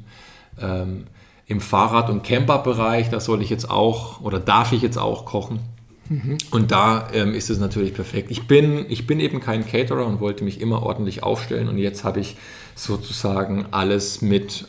[0.60, 1.06] ähm,
[1.50, 3.10] im Fahrrad- und Camperbereich.
[3.10, 5.60] Da soll ich jetzt auch oder darf ich jetzt auch kochen.
[6.08, 6.38] Mhm.
[6.50, 8.30] Und da ähm, ist es natürlich perfekt.
[8.30, 12.04] Ich bin, ich bin eben kein Caterer und wollte mich immer ordentlich aufstellen und jetzt
[12.04, 12.36] habe ich
[12.74, 14.68] sozusagen alles mit,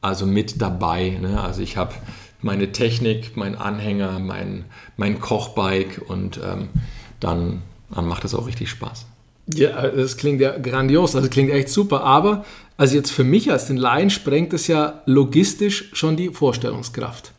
[0.00, 1.18] also mit dabei.
[1.20, 1.40] Ne?
[1.40, 1.94] Also ich habe
[2.40, 4.64] meine Technik, mein Anhänger, mein,
[4.96, 6.68] mein Kochbike und ähm,
[7.20, 9.06] dann dann macht das auch richtig Spaß.
[9.54, 12.44] Ja, das klingt ja grandios, also das klingt echt super, aber
[12.76, 17.32] also jetzt für mich als den Laien sprengt es ja logistisch schon die Vorstellungskraft.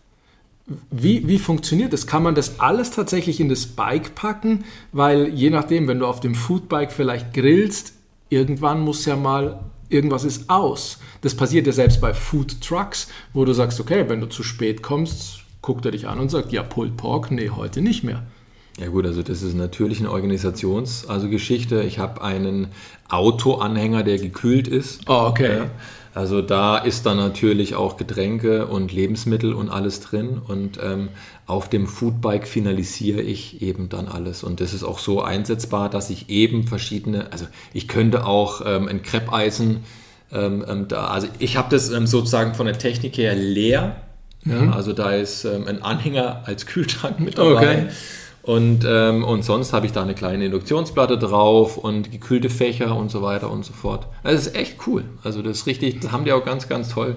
[0.91, 2.07] Wie, wie funktioniert das?
[2.07, 4.65] Kann man das alles tatsächlich in das Bike packen?
[4.91, 7.93] Weil je nachdem, wenn du auf dem Foodbike vielleicht grillst,
[8.29, 10.99] irgendwann muss ja mal irgendwas ist aus.
[11.21, 14.83] Das passiert ja selbst bei Food Trucks, wo du sagst, okay, wenn du zu spät
[14.83, 18.23] kommst, guckt er dich an und sagt, ja, Pulled Pork, nee, heute nicht mehr.
[18.79, 21.83] Ja gut, also das ist natürlich eine Organisations-, also Geschichte.
[21.83, 22.67] Ich habe einen
[23.09, 25.01] Autoanhänger, der gekühlt ist.
[25.07, 25.57] Oh, okay.
[25.57, 25.65] Ja.
[26.13, 30.41] Also da ist dann natürlich auch Getränke und Lebensmittel und alles drin.
[30.45, 31.09] Und ähm,
[31.45, 34.43] auf dem Foodbike finalisiere ich eben dann alles.
[34.43, 38.87] Und das ist auch so einsetzbar, dass ich eben verschiedene, also ich könnte auch ähm,
[38.87, 39.83] ein Kreppeisen,
[40.31, 43.97] ähm, ähm da, also ich habe das ähm, sozusagen von der Technik her leer.
[44.45, 44.73] Ja, mhm.
[44.73, 47.55] also da ist ähm, ein Anhänger als Kühlschrank mit dabei.
[47.55, 47.87] Okay.
[48.49, 53.11] Und, ähm, und sonst habe ich da eine kleine Induktionsplatte drauf und gekühlte Fächer und
[53.11, 54.07] so weiter und so fort.
[54.23, 55.03] Das ist echt cool.
[55.23, 57.15] Also das ist richtig, das haben die auch ganz, ganz toll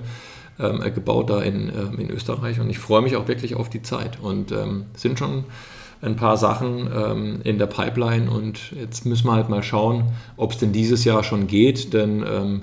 [0.60, 2.60] ähm, gebaut da in, ähm, in Österreich.
[2.60, 4.18] Und ich freue mich auch wirklich auf die Zeit.
[4.20, 5.44] Und ähm, sind schon
[6.02, 10.52] ein paar Sachen ähm, in der Pipeline und jetzt müssen wir halt mal schauen, ob
[10.52, 12.62] es denn dieses Jahr schon geht, denn ähm,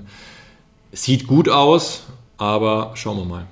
[0.92, 2.04] sieht gut aus,
[2.36, 3.46] aber schauen wir mal.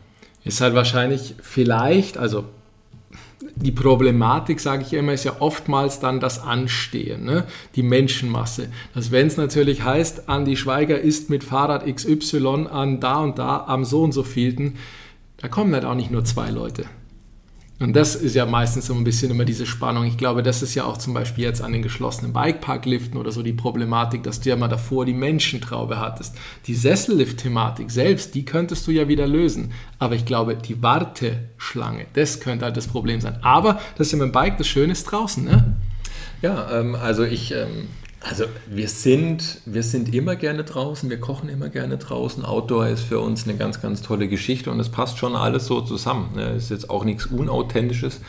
[0.45, 2.45] Ist halt wahrscheinlich vielleicht, also
[3.63, 7.45] die Problematik, sage ich immer, ist ja oftmals dann das Anstehen, ne?
[7.75, 8.69] die Menschenmasse.
[8.95, 13.65] Dass wenn es natürlich heißt, Andi Schweiger ist mit Fahrrad XY an da und da
[13.67, 14.75] am so und so vielten,
[15.39, 16.85] da kommen halt auch nicht nur zwei Leute.
[17.81, 20.05] Und das ist ja meistens so ein bisschen immer diese Spannung.
[20.05, 23.43] Ich glaube, das ist ja auch zum Beispiel jetzt an den geschlossenen Bikeparkliften oder so
[23.43, 26.35] die Problematik, dass du ja mal davor die Menschentraube hattest.
[26.67, 29.73] Die Sessellift-Thematik selbst, die könntest du ja wieder lösen.
[30.01, 33.39] Aber ich glaube, die Warteschlange, das könnte halt das Problem sein.
[33.43, 35.77] Aber das ist ja mit dem Bike das Schöne ist draußen, ne?
[36.43, 37.89] Ja, ähm, also ich ähm,
[38.21, 42.45] also wir sind, wir sind immer gerne draußen, wir kochen immer gerne draußen.
[42.45, 45.81] Outdoor ist für uns eine ganz, ganz tolle Geschichte und es passt schon alles so
[45.81, 46.31] zusammen.
[46.33, 46.51] Es ne?
[46.57, 48.21] ist jetzt auch nichts Unauthentisches.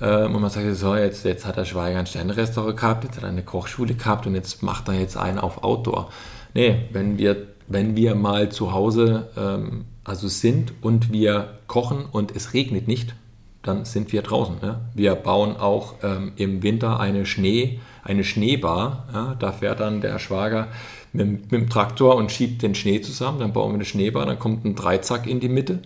[0.00, 3.24] Ähm, und man sagt so, jetzt, jetzt hat der Schweiger ein Sternrestaurant gehabt, jetzt hat
[3.24, 6.10] er eine Kochschule gehabt und jetzt macht er jetzt einen auf Outdoor.
[6.54, 12.34] Nee, wenn wir, wenn wir mal zu Hause ähm, also sind und wir kochen und
[12.36, 13.16] es regnet nicht,
[13.62, 14.56] dann sind wir draußen.
[14.62, 14.82] Ja?
[14.94, 19.06] Wir bauen auch ähm, im Winter eine Schnee- eine Schneebar.
[19.12, 20.68] Ja, da fährt dann der Schwager
[21.12, 23.40] mit, mit, dem Traktor und schiebt den Schnee zusammen.
[23.40, 25.80] Dann bauen wir eine Schneebar, dann kommt ein Dreizack in die Mitte.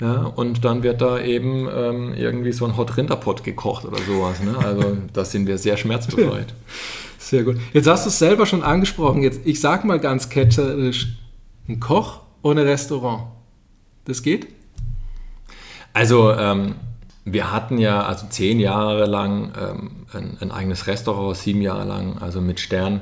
[0.00, 4.42] Ja, und dann wird da eben ähm, irgendwie so ein Hot Rinderpott gekocht oder sowas.
[4.42, 4.56] Ne?
[4.58, 6.52] Also da sind wir sehr schmerzbefreit.
[7.18, 7.56] Sehr gut.
[7.72, 9.20] Jetzt hast du es selber schon angesprochen.
[9.20, 11.16] Jetzt, ich sag mal ganz ketzerisch,
[11.68, 13.24] ein Koch ohne Restaurant.
[14.04, 14.46] Das geht?
[15.92, 16.76] Also ähm,
[17.26, 22.18] wir hatten ja also zehn Jahre lang ähm, ein, ein, eigenes Restaurant, sieben Jahre lang,
[22.18, 23.00] also mit Stern.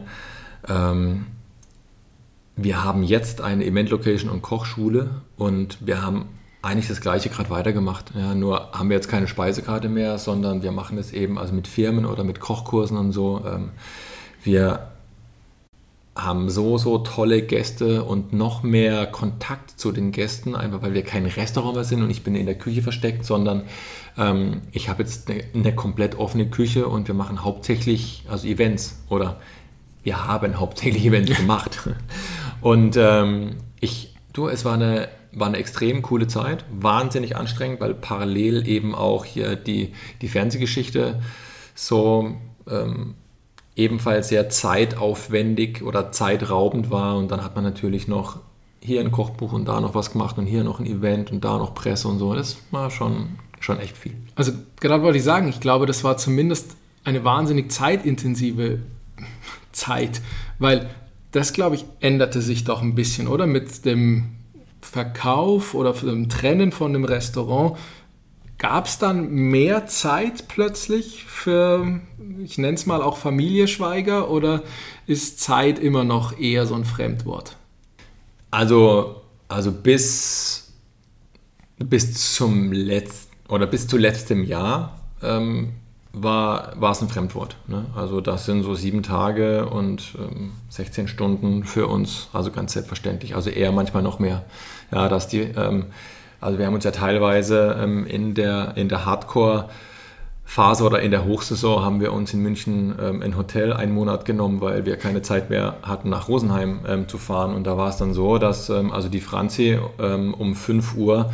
[0.66, 1.26] Ähm,
[2.56, 6.30] wir haben jetzt eine Event-Location und Kochschule und wir haben
[6.62, 8.12] eigentlich das gleiche gerade weitergemacht.
[8.16, 11.68] Ja, nur haben wir jetzt keine Speisekarte mehr, sondern wir machen es eben also mit
[11.68, 13.44] Firmen oder mit Kochkursen und so.
[13.46, 13.72] Ähm,
[14.42, 14.93] wir
[16.16, 21.02] haben so, so tolle Gäste und noch mehr Kontakt zu den Gästen, einfach weil wir
[21.02, 23.64] kein Restaurant mehr sind und ich bin in der Küche versteckt, sondern
[24.16, 29.02] ähm, ich habe jetzt eine, eine, komplett offene Küche und wir machen hauptsächlich also Events
[29.08, 29.40] oder
[30.04, 31.88] wir haben hauptsächlich Events gemacht.
[32.60, 37.94] Und ähm, ich, du, es war eine, war eine extrem coole Zeit, wahnsinnig anstrengend, weil
[37.94, 41.20] parallel eben auch hier die, die Fernsehgeschichte
[41.74, 42.36] so
[42.70, 43.14] ähm,
[43.76, 48.38] ebenfalls sehr zeitaufwendig oder zeitraubend war und dann hat man natürlich noch
[48.80, 51.58] hier ein Kochbuch und da noch was gemacht und hier noch ein Event und da
[51.58, 52.34] noch Presse und so.
[52.34, 54.14] Das war schon, schon echt viel.
[54.36, 58.80] Also gerade wollte ich sagen, ich glaube, das war zumindest eine wahnsinnig zeitintensive
[59.72, 60.20] Zeit,
[60.58, 60.90] weil
[61.32, 63.46] das, glaube ich, änderte sich doch ein bisschen, oder?
[63.46, 64.34] Mit dem
[64.80, 67.76] Verkauf oder dem Trennen von dem Restaurant
[68.64, 72.00] Gab es dann mehr Zeit plötzlich für,
[72.42, 74.62] ich nenne es mal auch Familie Schweiger oder
[75.06, 77.58] ist Zeit immer noch eher so ein Fremdwort?
[78.50, 80.72] Also, also bis,
[81.76, 85.74] bis zum letzten oder bis zu letztem Jahr ähm,
[86.14, 87.58] war, war es ein Fremdwort.
[87.66, 87.84] Ne?
[87.94, 93.34] Also das sind so sieben Tage und ähm, 16 Stunden für uns, also ganz selbstverständlich.
[93.34, 94.46] Also eher manchmal noch mehr.
[94.90, 95.88] Ja, dass die ähm,
[96.44, 99.68] also wir haben uns ja teilweise ähm, in der, in der Hardcore-
[100.46, 104.24] Phase oder in der Hochsaison haben wir uns in München ähm, ein Hotel einen Monat
[104.24, 107.54] genommen, weil wir keine Zeit mehr hatten, nach Rosenheim ähm, zu fahren.
[107.54, 111.32] Und da war es dann so, dass ähm, also die Franzi ähm, um 5 Uhr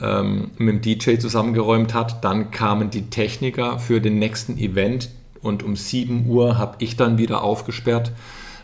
[0.00, 2.24] ähm, mit dem DJ zusammengeräumt hat.
[2.24, 5.10] Dann kamen die Techniker für den nächsten Event
[5.42, 8.12] und um 7 Uhr habe ich dann wieder aufgesperrt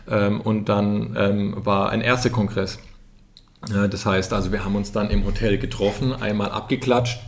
[0.09, 1.15] ähm, und dann
[1.63, 2.79] war ein erster Kongress.
[3.67, 7.19] Das heißt also, wir haben uns dann im Hotel getroffen, einmal abgeklatscht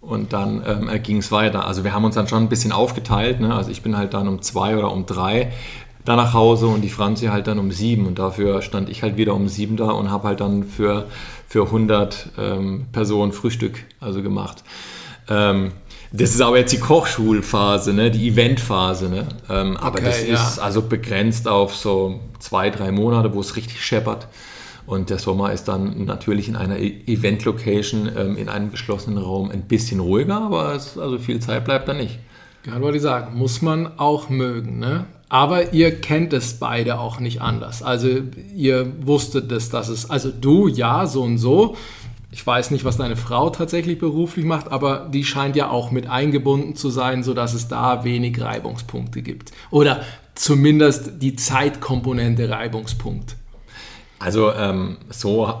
[0.00, 1.66] und dann ähm, ging es weiter.
[1.66, 3.40] Also wir haben uns dann schon ein bisschen aufgeteilt.
[3.40, 3.54] Ne?
[3.54, 5.52] Also ich bin halt dann um zwei oder um drei
[6.04, 8.06] da nach Hause und die Franzi halt dann um sieben.
[8.06, 11.06] Und dafür stand ich halt wieder um sieben da und habe halt dann für,
[11.46, 14.62] für 100 ähm, Personen Frühstück also gemacht.
[15.28, 15.72] Ähm,
[16.10, 18.10] das ist aber jetzt die Kochschulphase, ne?
[18.10, 19.10] die Eventphase.
[19.10, 19.26] Ne?
[19.50, 20.34] Ähm, aber das ja.
[20.34, 24.28] ist also begrenzt auf so zwei, drei Monate, wo es richtig scheppert.
[24.88, 29.50] Und der Sommer ist dann natürlich in einer e- Event-Location, ähm, in einem geschlossenen Raum
[29.50, 32.18] ein bisschen ruhiger, aber es, also viel Zeit bleibt da nicht.
[32.62, 34.78] Gerade wollte ich sagen, muss man auch mögen.
[34.78, 35.04] Ne?
[35.28, 37.82] Aber ihr kennt es beide auch nicht anders.
[37.82, 38.08] Also
[38.56, 41.76] ihr wusstet es, dass es, also du ja, so und so.
[42.30, 46.08] Ich weiß nicht, was deine Frau tatsächlich beruflich macht, aber die scheint ja auch mit
[46.08, 49.52] eingebunden zu sein, sodass es da wenig Reibungspunkte gibt.
[49.70, 50.00] Oder
[50.34, 53.36] zumindest die Zeitkomponente Reibungspunkt.
[54.18, 55.52] Also ähm, so,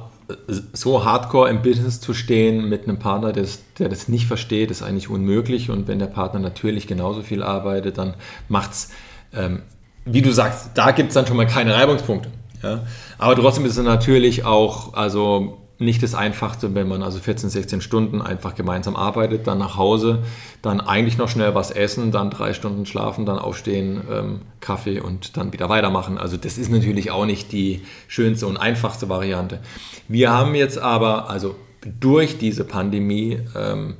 [0.72, 4.82] so hardcore im Business zu stehen mit einem Partner, des, der das nicht versteht, ist
[4.82, 5.70] eigentlich unmöglich.
[5.70, 8.14] Und wenn der Partner natürlich genauso viel arbeitet, dann
[8.48, 8.90] macht es,
[9.32, 9.62] ähm,
[10.04, 12.30] wie du sagst, da gibt es dann schon mal keine Reibungspunkte.
[12.62, 12.84] Ja?
[13.18, 17.80] Aber trotzdem ist es natürlich auch, also nicht das Einfachste, wenn man also 14, 16
[17.80, 20.24] Stunden einfach gemeinsam arbeitet, dann nach Hause,
[20.60, 25.36] dann eigentlich noch schnell was essen, dann drei Stunden schlafen, dann aufstehen, ähm, Kaffee und
[25.36, 26.18] dann wieder weitermachen.
[26.18, 29.60] Also das ist natürlich auch nicht die schönste und einfachste Variante.
[30.08, 31.54] Wir haben jetzt aber also
[32.00, 33.96] durch diese Pandemie ähm,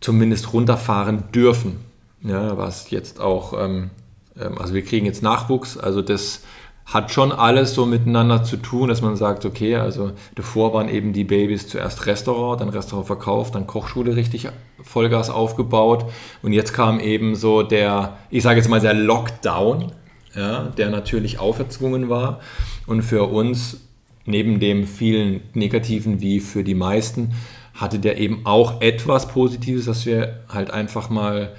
[0.00, 1.76] zumindest runterfahren dürfen,
[2.22, 3.90] ja, was jetzt auch, ähm,
[4.38, 6.42] ähm also wir kriegen jetzt Nachwuchs, also das
[6.86, 11.12] hat schon alles so miteinander zu tun, dass man sagt, okay, also davor waren eben
[11.12, 14.48] die Babys zuerst Restaurant, dann Restaurant verkauft, dann Kochschule richtig
[14.82, 16.04] Vollgas aufgebaut.
[16.42, 19.92] Und jetzt kam eben so der, ich sage jetzt mal der Lockdown,
[20.34, 22.40] ja, der natürlich auferzwungen war.
[22.86, 23.80] Und für uns
[24.26, 27.32] neben dem vielen Negativen wie für die meisten
[27.74, 31.54] hatte der eben auch etwas Positives, dass wir halt einfach mal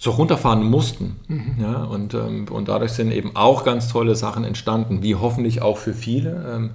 [0.00, 1.16] so runterfahren mussten.
[1.28, 1.56] Mhm.
[1.60, 5.76] Ja, und, ähm, und dadurch sind eben auch ganz tolle Sachen entstanden, wie hoffentlich auch
[5.76, 6.52] für viele.
[6.56, 6.70] Ähm,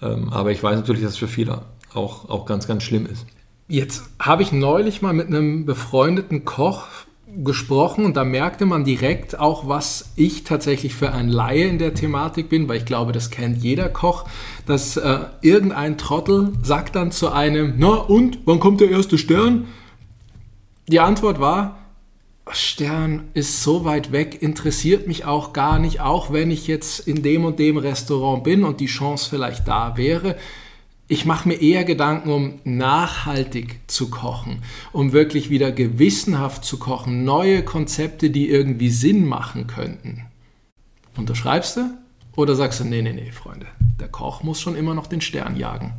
[0.00, 1.62] ähm, aber ich weiß natürlich, dass es für viele
[1.94, 3.26] auch, auch ganz, ganz schlimm ist.
[3.66, 6.86] Jetzt habe ich neulich mal mit einem befreundeten Koch
[7.42, 11.92] gesprochen und da merkte man direkt auch, was ich tatsächlich für ein Laie in der
[11.92, 14.26] Thematik bin, weil ich glaube, das kennt jeder Koch,
[14.66, 19.66] dass äh, irgendein Trottel sagt dann zu einem, na und, wann kommt der erste Stern?
[20.86, 21.83] Die Antwort war,
[22.52, 27.22] Stern ist so weit weg, interessiert mich auch gar nicht, auch wenn ich jetzt in
[27.22, 30.36] dem und dem Restaurant bin und die Chance vielleicht da wäre.
[31.08, 37.24] Ich mache mir eher Gedanken, um nachhaltig zu kochen, um wirklich wieder gewissenhaft zu kochen,
[37.24, 40.26] neue Konzepte, die irgendwie Sinn machen könnten.
[41.16, 41.90] Unterschreibst du?
[42.36, 43.66] Oder sagst du, nee, nee, nee, Freunde,
[44.00, 45.92] der Koch muss schon immer noch den Stern jagen?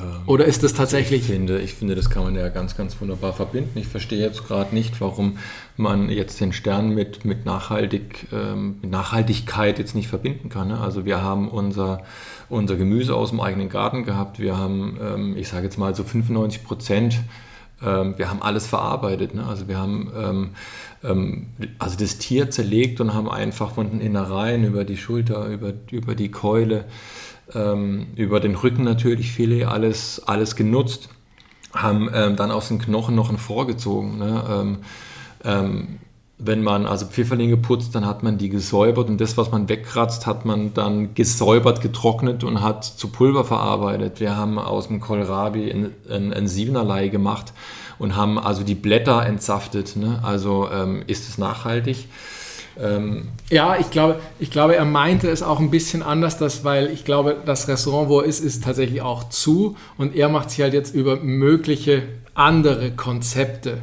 [0.00, 1.22] Ähm, Oder ist das tatsächlich?
[1.22, 3.78] Ich finde, ich finde, das kann man ja ganz, ganz wunderbar verbinden.
[3.78, 5.38] Ich verstehe jetzt gerade nicht, warum
[5.76, 10.68] man jetzt den Stern mit, mit, Nachhaltig, ähm, mit Nachhaltigkeit jetzt nicht verbinden kann.
[10.68, 10.80] Ne?
[10.80, 12.02] Also wir haben unser,
[12.48, 14.38] unser Gemüse aus dem eigenen Garten gehabt.
[14.38, 17.20] Wir haben, ähm, ich sage jetzt mal so 95 Prozent,
[17.84, 19.34] ähm, wir haben alles verarbeitet.
[19.34, 19.44] Ne?
[19.44, 20.50] Also wir haben ähm,
[21.04, 21.46] ähm,
[21.78, 26.14] also das Tier zerlegt und haben einfach von den Innereien über die Schulter, über, über
[26.14, 26.84] die Keule,
[27.54, 31.08] ähm, über den Rücken natürlich Filet, alles, alles genutzt,
[31.74, 34.18] haben ähm, dann aus den Knochen noch ein vorgezogen.
[34.18, 34.44] Ne?
[34.48, 34.78] Ähm,
[35.44, 35.98] ähm,
[36.44, 40.26] wenn man also Pfifferlinge putzt, dann hat man die gesäubert und das, was man wegkratzt,
[40.26, 44.18] hat man dann gesäubert, getrocknet und hat zu Pulver verarbeitet.
[44.18, 45.70] Wir haben aus dem Kohlrabi
[46.10, 47.52] ein, Siebenerlei gemacht
[47.98, 49.94] und haben also die Blätter entsaftet.
[49.94, 50.18] Ne?
[50.24, 52.08] Also ähm, ist es nachhaltig.
[52.80, 56.88] Ähm, ja, ich glaube, ich glaube, er meinte es auch ein bisschen anders, dass, weil
[56.88, 60.60] ich glaube, das Restaurant, wo er ist, ist tatsächlich auch zu und er macht sich
[60.62, 62.02] halt jetzt über mögliche
[62.34, 63.82] andere Konzepte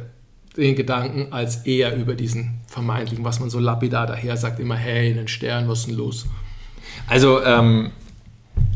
[0.56, 5.10] den Gedanken, als eher über diesen vermeintlichen, was man so lapidar daher sagt, immer, hey,
[5.10, 6.26] in den Sternen, was ist denn los?
[7.06, 7.90] Also, ähm,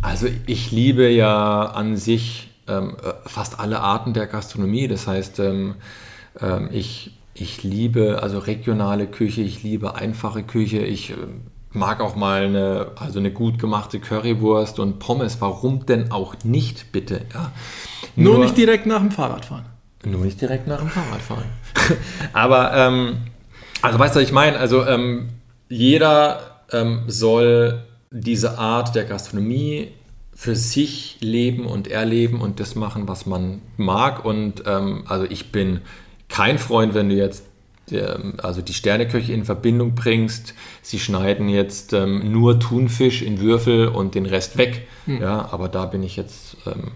[0.01, 2.97] also ich liebe ja an sich ähm,
[3.27, 4.89] fast alle Arten der Gastronomie.
[4.89, 5.75] Das heißt, ähm,
[6.41, 11.15] ähm ich ich liebe also regionale Küche, ich liebe einfache Küche, ich äh,
[11.73, 15.41] mag auch mal eine, also eine gut gemachte Currywurst und Pommes.
[15.41, 17.23] Warum denn auch nicht, bitte?
[17.35, 17.53] Ja.
[18.17, 19.65] Nur, nur nicht direkt nach dem Fahrradfahren.
[20.05, 21.45] Nur nicht direkt nach dem Fahrradfahren.
[22.33, 23.17] Aber, ähm,
[23.83, 24.59] also weißt du, was ich meine?
[24.59, 25.31] Also ähm,
[25.69, 29.89] jeder ähm, soll diese Art der Gastronomie
[30.35, 34.25] für sich leben und erleben und das machen, was man mag.
[34.25, 35.81] Und ähm, also ich bin
[36.35, 37.45] kein Freund, wenn du jetzt
[37.93, 40.55] ähm, also die Sterneköche in Verbindung bringst.
[40.83, 44.89] Sie schneiden jetzt ähm, nur Thunfisch in Würfel und den Rest weg.
[45.07, 45.23] Hm.
[45.23, 46.91] Ja, aber da bin ich jetzt ähm,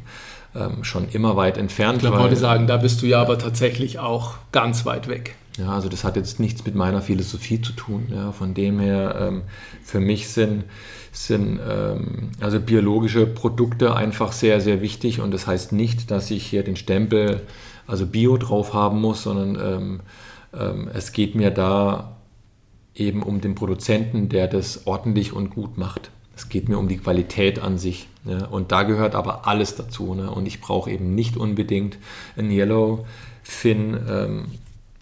[0.56, 2.02] ähm, schon immer weit entfernt.
[2.02, 5.36] Ich wollte sagen, da bist du ja aber tatsächlich auch ganz weit weg.
[5.56, 8.08] Ja, also das hat jetzt nichts mit meiner Philosophie zu tun.
[8.12, 9.42] Ja, von dem her, ähm,
[9.84, 10.64] für mich sind,
[11.12, 16.44] sind ähm, also biologische Produkte einfach sehr, sehr wichtig und das heißt nicht, dass ich
[16.44, 17.42] hier den Stempel
[17.88, 20.00] also Bio drauf haben muss, sondern ähm,
[20.56, 22.16] ähm, es geht mir da
[22.94, 26.10] eben um den Produzenten, der das ordentlich und gut macht.
[26.36, 28.06] Es geht mir um die Qualität an sich.
[28.24, 30.14] Ja, und da gehört aber alles dazu.
[30.14, 30.30] Ne?
[30.30, 31.98] Und ich brauche eben nicht unbedingt
[32.36, 34.44] ein Yellowfin, ähm,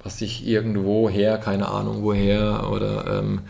[0.02, 3.40] was ich irgendwo her, keine Ahnung woher, oder ähm,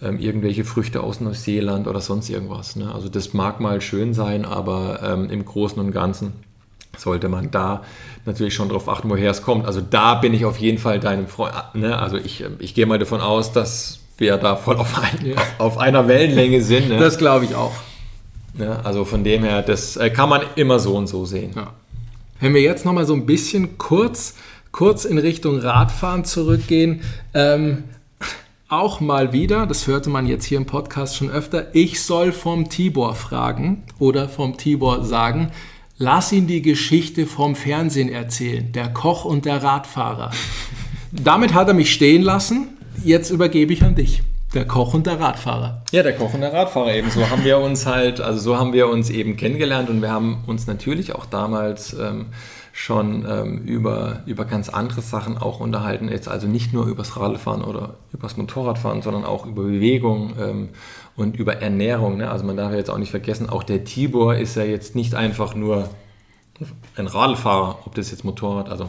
[0.00, 2.76] ähm, irgendwelche Früchte aus Neuseeland oder sonst irgendwas.
[2.76, 2.94] Ne?
[2.94, 6.32] Also das mag mal schön sein, aber ähm, im Großen und Ganzen
[6.96, 7.82] sollte man da
[8.24, 9.66] natürlich schon darauf achten, woher es kommt.
[9.66, 11.54] Also da bin ich auf jeden Fall deinem Freund.
[11.74, 11.96] Ne?
[11.98, 15.36] Also ich, ähm, ich gehe mal davon aus, dass wir da voll auf, ein, ja.
[15.58, 16.88] auf einer Wellenlänge sind.
[16.88, 16.98] Ne?
[16.98, 17.72] Das glaube ich auch.
[18.58, 21.52] Ja, also von dem her, das äh, kann man immer so und so sehen.
[21.54, 21.72] Ja.
[22.40, 24.34] Wenn wir jetzt nochmal so ein bisschen kurz,
[24.72, 27.02] kurz in Richtung Radfahren zurückgehen,
[27.34, 27.84] ähm,
[28.68, 32.68] auch mal wieder, das hörte man jetzt hier im Podcast schon öfter, ich soll vom
[32.68, 35.52] Tibor fragen oder vom Tibor sagen,
[35.98, 40.30] Lass ihn die Geschichte vom Fernsehen erzählen, der Koch und der Radfahrer.
[41.10, 42.76] Damit hat er mich stehen lassen.
[43.02, 44.22] Jetzt übergebe ich an dich.
[44.52, 45.82] Der Koch und der Radfahrer.
[45.92, 47.10] Ja, der Koch und der Radfahrer eben.
[47.10, 50.44] So haben wir uns halt, also so haben wir uns eben kennengelernt und wir haben
[50.46, 52.26] uns natürlich auch damals ähm,
[52.74, 56.10] schon ähm, über, über ganz andere Sachen auch unterhalten.
[56.10, 60.68] Jetzt also nicht nur übers Radfahren oder übers Motorradfahren, sondern auch über Bewegung ähm,
[61.16, 62.18] und über Ernährung.
[62.18, 62.30] Ne?
[62.30, 65.54] Also man darf jetzt auch nicht vergessen, auch der Tibor ist ja jetzt nicht einfach
[65.54, 65.88] nur
[66.96, 68.88] ein Radlfahrer, ob das jetzt Motorrad, also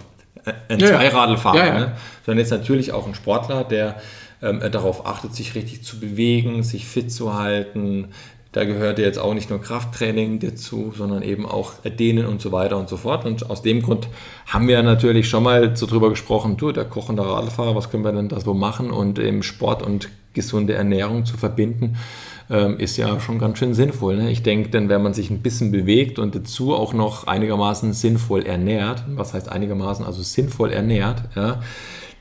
[0.70, 1.80] ein ja, Zweiradlfahrer, ja, ja.
[1.80, 1.92] Ne?
[2.26, 3.98] sondern jetzt natürlich auch ein Sportler, der
[4.42, 8.10] ähm, darauf achtet, sich richtig zu bewegen, sich fit zu halten,
[8.58, 12.78] da gehört jetzt auch nicht nur Krafttraining dazu, sondern eben auch Dehnen und so weiter
[12.78, 13.24] und so fort.
[13.24, 14.08] Und aus dem Grund
[14.48, 18.14] haben wir natürlich schon mal so drüber gesprochen, du, der kochende Radfahrer, was können wir
[18.14, 18.90] denn da so machen?
[18.90, 21.98] Und eben Sport und gesunde Ernährung zu verbinden,
[22.50, 24.18] ähm, ist ja schon ganz schön sinnvoll.
[24.18, 24.32] Ne?
[24.32, 28.46] Ich denke, denn wenn man sich ein bisschen bewegt und dazu auch noch einigermaßen sinnvoll
[28.46, 31.62] ernährt, was heißt einigermaßen, also sinnvoll ernährt, ja,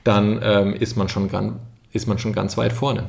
[0.02, 1.54] dann ähm, ist, man schon ganz,
[1.92, 3.04] ist man schon ganz weit vorne.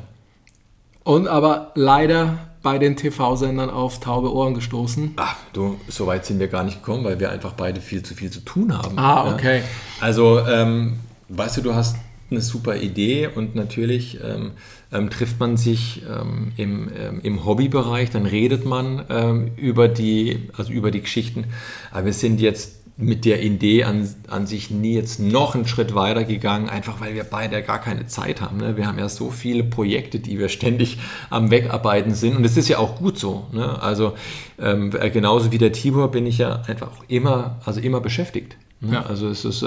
[1.03, 5.13] Und aber leider bei den TV-Sendern auf taube Ohren gestoßen?
[5.15, 8.13] Ach, du, so weit sind wir gar nicht gekommen, weil wir einfach beide viel zu
[8.13, 8.99] viel zu tun haben.
[8.99, 9.59] Ah, okay.
[9.59, 9.63] Ja?
[10.01, 10.99] Also, ähm,
[11.29, 11.95] weißt du, du hast
[12.29, 14.51] eine super Idee und natürlich ähm,
[14.91, 20.49] ähm, trifft man sich ähm, im, ähm, im Hobbybereich, dann redet man ähm, über, die,
[20.57, 21.45] also über die Geschichten.
[21.91, 25.93] Aber wir sind jetzt mit der Idee an, an sich nie jetzt noch einen Schritt
[25.93, 28.57] weiter gegangen, einfach weil wir beide gar keine Zeit haben.
[28.57, 28.75] Ne?
[28.75, 30.97] Wir haben ja so viele Projekte, die wir ständig
[31.29, 33.45] am Wegarbeiten sind und es ist ja auch gut so.
[33.51, 33.81] Ne?
[33.81, 34.13] Also
[34.59, 38.57] ähm, äh, genauso wie der Tibor bin ich ja einfach auch immer, also immer beschäftigt.
[38.81, 38.93] Ne?
[38.93, 39.05] Ja.
[39.05, 39.61] Also es ist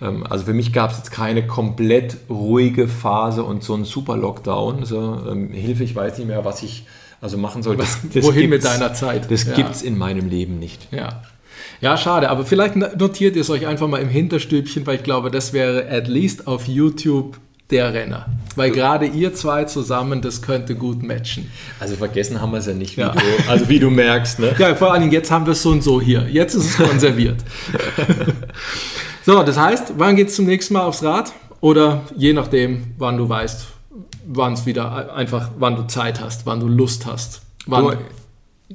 [0.00, 4.84] also für mich gab es jetzt keine komplett ruhige Phase und so einen super Lockdown.
[4.84, 6.86] So, ähm, Hilfe, ich weiß nicht mehr, was ich
[7.20, 7.76] also machen soll.
[7.76, 9.30] Das, das Wohin mit deiner Zeit?
[9.30, 9.54] Das ja.
[9.54, 10.88] gibt es in meinem Leben nicht.
[10.90, 11.22] Ja.
[11.82, 15.30] Ja, schade, aber vielleicht notiert ihr es euch einfach mal im Hinterstübchen, weil ich glaube,
[15.30, 17.38] das wäre at least auf YouTube
[17.70, 18.26] der Renner.
[18.56, 21.50] Weil gerade ihr zwei zusammen, das könnte gut matchen.
[21.78, 23.12] Also vergessen haben wir es ja nicht, wie ja.
[23.12, 24.40] du, also wie du merkst.
[24.40, 24.54] Ne?
[24.58, 26.26] Ja, vor allen Dingen, jetzt haben wir es so und so hier.
[26.28, 27.38] Jetzt ist es konserviert.
[29.24, 31.32] so, das heißt, wann geht es zum nächsten Mal aufs Rad?
[31.60, 33.66] Oder je nachdem, wann du weißt,
[34.26, 37.96] wann es wieder einfach, wann du Zeit hast, wann du Lust hast, wann du,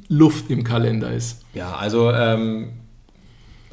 [0.09, 1.41] Luft im Kalender ist.
[1.53, 2.73] Ja, also ähm,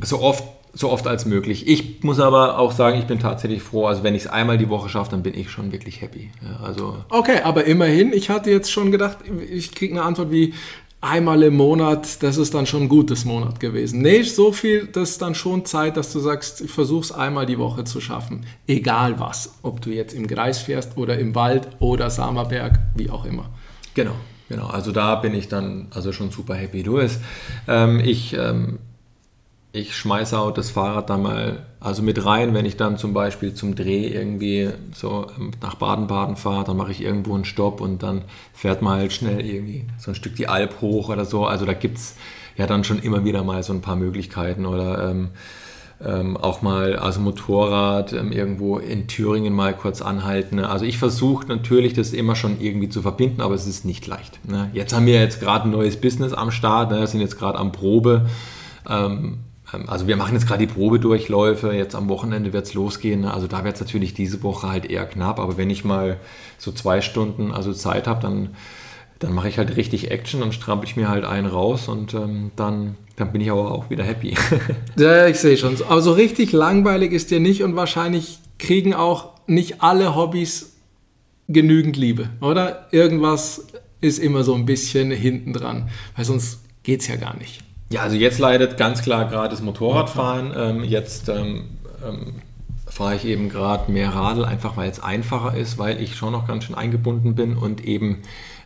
[0.00, 0.44] so oft
[0.74, 1.68] so oft als möglich.
[1.68, 3.86] Ich muss aber auch sagen, ich bin tatsächlich froh.
[3.86, 6.30] Also wenn ich es einmal die Woche schaffe, dann bin ich schon wirklich happy.
[6.42, 9.18] Ja, also okay, aber immerhin, ich hatte jetzt schon gedacht,
[9.50, 10.54] ich kriege eine Antwort wie
[11.02, 14.00] einmal im Monat, das ist dann schon ein gutes Monat gewesen.
[14.00, 17.44] Nee, so viel, das ist dann schon Zeit, dass du sagst, ich versuche es einmal
[17.44, 18.46] die Woche zu schaffen.
[18.66, 23.24] Egal was, ob du jetzt im Kreis fährst oder im Wald oder Samerberg, wie auch
[23.24, 23.50] immer.
[23.94, 24.14] Genau,
[24.48, 24.68] genau.
[24.68, 26.82] Also da bin ich dann also schon super happy.
[26.82, 27.20] Du bist,
[27.68, 28.34] ähm, ich...
[28.34, 28.78] Ähm,
[29.72, 33.54] ich schmeiße auch das Fahrrad dann mal also mit rein, wenn ich dann zum Beispiel
[33.54, 38.02] zum Dreh irgendwie so ähm, nach Baden-Baden fahre, dann mache ich irgendwo einen Stopp und
[38.02, 41.46] dann fährt man halt schnell irgendwie so ein Stück die Alp hoch oder so.
[41.46, 42.16] Also da gibt es
[42.56, 45.30] ja dann schon immer wieder mal so ein paar Möglichkeiten oder ähm,
[46.04, 50.58] ähm, auch mal also Motorrad ähm, irgendwo in Thüringen mal kurz anhalten.
[50.58, 54.38] Also ich versuche natürlich das immer schon irgendwie zu verbinden, aber es ist nicht leicht.
[54.48, 54.70] Ne?
[54.74, 57.06] Jetzt haben wir jetzt gerade ein neues Business am Start, ne?
[57.06, 58.26] sind jetzt gerade am Probe.
[58.88, 59.38] Ähm,
[59.86, 63.24] also wir machen jetzt gerade die Probedurchläufe, jetzt am Wochenende wird es losgehen.
[63.24, 66.18] Also da wird es natürlich diese Woche halt eher knapp, aber wenn ich mal
[66.58, 68.50] so zwei Stunden also Zeit habe, dann,
[69.18, 72.50] dann mache ich halt richtig Action, dann strampel ich mir halt einen raus und ähm,
[72.56, 74.34] dann, dann bin ich aber auch wieder happy.
[74.96, 75.76] ja, ich sehe schon.
[75.88, 80.74] Aber so richtig langweilig ist dir nicht und wahrscheinlich kriegen auch nicht alle Hobbys
[81.48, 82.88] genügend Liebe, oder?
[82.90, 83.66] Irgendwas
[84.00, 87.62] ist immer so ein bisschen hinten dran, weil sonst geht es ja gar nicht.
[87.92, 90.54] Ja, also jetzt leidet ganz klar gerade das Motorradfahren.
[90.56, 91.64] Ähm, jetzt ähm,
[92.02, 92.36] ähm,
[92.92, 96.46] fahre ich eben gerade mehr Radl, einfach weil es einfacher ist, weil ich schon noch
[96.46, 98.18] ganz schön eingebunden bin und eben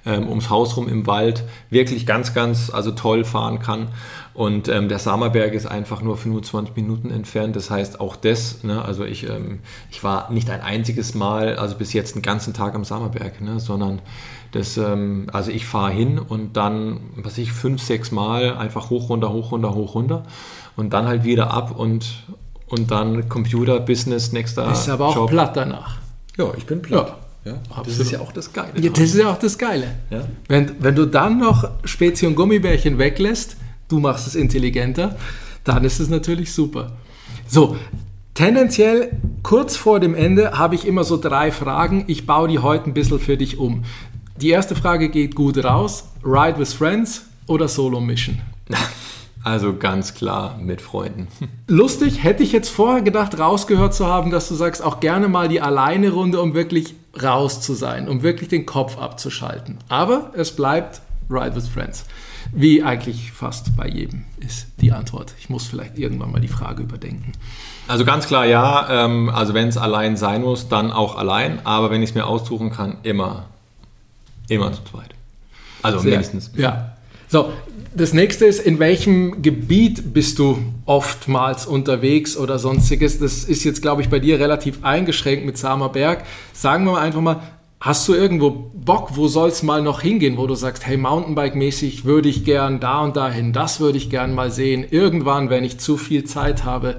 [0.04, 3.88] ähm, ums Haus rum im Wald wirklich ganz, ganz also toll fahren kann.
[4.34, 7.54] Und ähm, der Samerberg ist einfach nur 25 Minuten entfernt.
[7.54, 9.60] Das heißt auch das, ne, also ich, ähm,
[9.92, 13.60] ich war nicht ein einziges Mal, also bis jetzt einen ganzen Tag am Samerberg, ne,
[13.60, 14.02] sondern
[14.50, 19.08] das, ähm, also ich fahre hin und dann, was ich, fünf, sechs Mal einfach hoch,
[19.08, 20.24] runter, hoch, runter, hoch, runter
[20.74, 22.24] und dann halt wieder ab und,
[22.68, 25.30] und dann Computer, Business, nächster Ist aber auch Job.
[25.30, 25.98] platt danach.
[26.36, 27.08] Ja, ich bin platt.
[27.08, 27.16] Ja.
[27.46, 28.72] Ja, das ist ja auch das Geile.
[28.80, 29.86] Ja, das ist ja auch das Geile.
[30.10, 30.26] Ja.
[30.48, 33.56] Wenn, wenn du dann noch Spezi und Gummibärchen weglässt,
[33.86, 35.14] du machst es intelligenter,
[35.62, 36.96] dann ist es natürlich super.
[37.46, 37.76] So,
[38.34, 39.12] tendenziell
[39.44, 42.02] kurz vor dem Ende habe ich immer so drei Fragen.
[42.08, 43.84] Ich baue die heute ein bisschen für dich um.
[44.40, 46.08] Die erste Frage geht gut raus.
[46.24, 48.40] Ride with Friends oder Solo Mission?
[49.46, 51.28] Also ganz klar mit Freunden.
[51.68, 55.46] Lustig, hätte ich jetzt vorher gedacht, rausgehört zu haben, dass du sagst, auch gerne mal
[55.46, 59.78] die Alleine-Runde, um wirklich raus zu sein, um wirklich den Kopf abzuschalten.
[59.88, 62.06] Aber es bleibt Ride with Friends.
[62.52, 65.32] Wie eigentlich fast bei jedem ist die Antwort.
[65.38, 67.30] Ich muss vielleicht irgendwann mal die Frage überdenken.
[67.86, 69.04] Also ganz klar ja.
[69.04, 71.64] Ähm, also wenn es allein sein muss, dann auch allein.
[71.64, 73.44] Aber wenn ich es mir aussuchen kann, immer
[74.48, 75.10] Immer zu zweit.
[75.82, 76.50] Also Sehr, mindestens.
[76.56, 76.96] Ja.
[77.28, 77.52] So,
[77.96, 83.18] das nächste ist, in welchem Gebiet bist du oftmals unterwegs oder sonstiges?
[83.18, 86.24] Das ist jetzt, glaube ich, bei dir relativ eingeschränkt mit Samerberg.
[86.52, 87.40] Sagen wir mal einfach mal,
[87.80, 92.04] hast du irgendwo Bock, wo soll es mal noch hingehen, wo du sagst, hey, Mountainbike-mäßig
[92.04, 94.84] würde ich gern da und dahin, das würde ich gern mal sehen.
[94.90, 96.98] Irgendwann, wenn ich zu viel Zeit habe,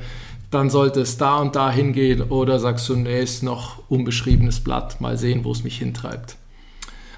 [0.50, 5.00] dann sollte es da und da hingehen oder sagst du, nee, ist noch unbeschriebenes Blatt,
[5.00, 6.38] mal sehen, wo es mich hintreibt.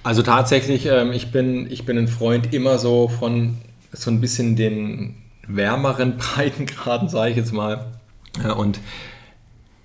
[0.03, 3.57] Also tatsächlich, ähm, ich, bin, ich bin ein Freund immer so von
[3.91, 5.15] so ein bisschen den
[5.47, 7.87] wärmeren Breitengraden, sage ich jetzt mal.
[8.57, 8.79] und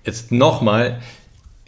[0.03, 1.01] jetzt nochmal,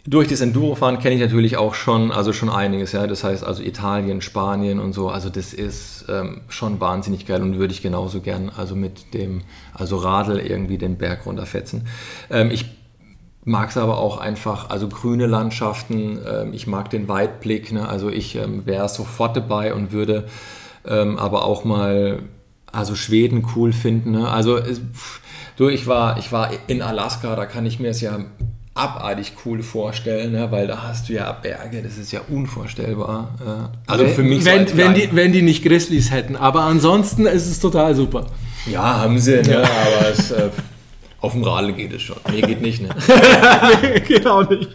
[0.08, 3.06] durch das Endurofahren kenne ich natürlich auch schon, also schon einiges, ja.
[3.06, 5.10] Das heißt also Italien, Spanien und so.
[5.10, 9.42] Also das ist ähm, schon wahnsinnig geil und würde ich genauso gern also mit dem,
[9.74, 11.86] also Radl irgendwie den Berg runterfetzen.
[12.30, 12.64] Ähm, ich
[13.44, 17.86] mag es aber auch einfach, also grüne Landschaften, ähm, ich mag den Weitblick, ne?
[17.86, 20.26] also ich ähm, wäre sofort dabei und würde
[20.88, 22.22] ähm, aber auch mal,
[22.70, 24.12] also Schweden cool finden.
[24.12, 24.28] Ne?
[24.28, 24.80] Also es,
[25.56, 28.18] du, ich war, ich war in Alaska, da kann ich mir es ja
[28.74, 30.50] abartig cool vorstellen, ne?
[30.50, 33.34] weil da hast du ja Berge, das ist ja unvorstellbar.
[33.40, 37.26] Äh, also für mich wenn, so wenn, die, wenn die nicht Grizzlies hätten, aber ansonsten
[37.26, 38.26] ist es total super.
[38.70, 39.58] Ja, haben sie, ne?
[39.58, 40.30] aber es...
[40.30, 40.50] Äh,
[41.20, 42.16] auf dem Radl geht es schon.
[42.30, 42.90] Nee, geht nicht, ne?
[43.82, 44.70] nee, geht auch nicht.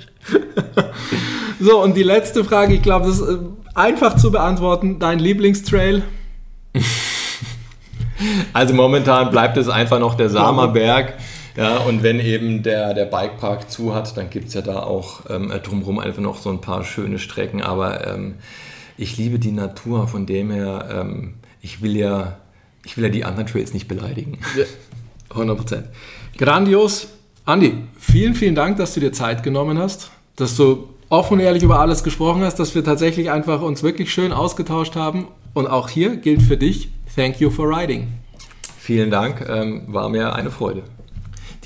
[1.59, 3.37] so, und die letzte Frage, ich glaube, das äh,
[3.73, 4.99] einfach zu beantworten.
[4.99, 6.03] Dein Lieblingstrail?
[8.53, 11.13] also momentan bleibt es einfach noch der Samerberg.
[11.55, 15.21] Ja, und wenn eben der, der Bikepark zu hat, dann gibt es ja da auch
[15.29, 17.61] ähm, drumherum einfach noch so ein paar schöne Strecken.
[17.61, 18.35] Aber ähm,
[18.97, 22.37] ich liebe die Natur, von dem her, ähm, ich will ja,
[22.85, 24.39] ich will ja die anderen Trails nicht beleidigen.
[24.57, 24.65] Ja,
[25.29, 25.85] 100 Prozent.
[26.37, 27.07] Grandios.
[27.45, 31.61] Andi, vielen, vielen Dank, dass du dir Zeit genommen hast, dass du offen und ehrlich
[31.61, 35.27] über alles gesprochen hast, dass wir tatsächlich einfach uns wirklich schön ausgetauscht haben.
[35.53, 38.07] Und auch hier gilt für dich, thank you for riding.
[38.79, 40.81] Vielen Dank, ähm, war mir eine Freude.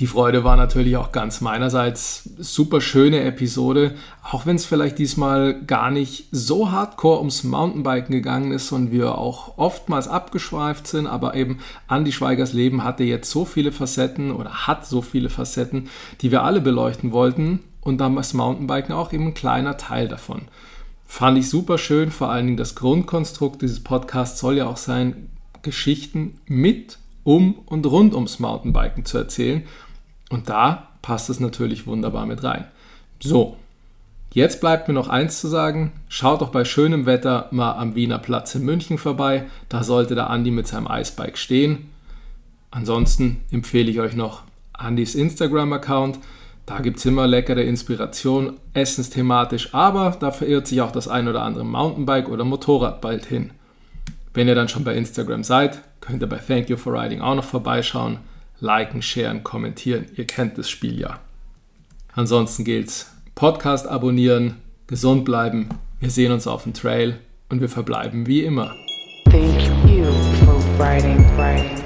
[0.00, 2.28] Die Freude war natürlich auch ganz meinerseits.
[2.36, 8.52] Super schöne Episode, auch wenn es vielleicht diesmal gar nicht so hardcore ums Mountainbiken gegangen
[8.52, 13.46] ist und wir auch oftmals abgeschweift sind, aber eben Andy Schweigers Leben hatte jetzt so
[13.46, 15.88] viele Facetten oder hat so viele Facetten,
[16.20, 20.42] die wir alle beleuchten wollten und dann das Mountainbiken auch eben ein kleiner Teil davon.
[21.06, 25.30] Fand ich super schön, vor allen Dingen das Grundkonstrukt dieses Podcasts soll ja auch sein,
[25.62, 29.64] Geschichten mit, um und rund ums Mountainbiken zu erzählen
[30.30, 32.66] und da passt es natürlich wunderbar mit rein.
[33.20, 33.56] So,
[34.32, 35.92] jetzt bleibt mir noch eins zu sagen.
[36.08, 39.46] Schaut doch bei schönem Wetter mal am Wiener Platz in München vorbei.
[39.68, 41.90] Da sollte der Andi mit seinem Eisbike stehen.
[42.70, 44.42] Ansonsten empfehle ich euch noch
[44.74, 46.18] Andis Instagram-Account.
[46.68, 51.40] Da gibt es immer leckere Inspiration, essensthematisch, aber da verirrt sich auch das ein oder
[51.40, 53.52] andere Mountainbike oder Motorrad bald hin.
[54.34, 57.34] Wenn ihr dann schon bei Instagram seid, könnt ihr bei Thank You for Riding auch
[57.34, 58.18] noch vorbeischauen
[58.60, 60.08] liken, sharen, kommentieren.
[60.14, 61.20] Ihr kennt das Spiel ja.
[62.12, 64.56] Ansonsten gilt's Podcast abonnieren,
[64.88, 65.70] gesund bleiben.
[66.00, 68.74] Wir sehen uns auf dem Trail und wir verbleiben wie immer.
[69.30, 70.04] Thank you
[70.44, 71.82] for writing, writing,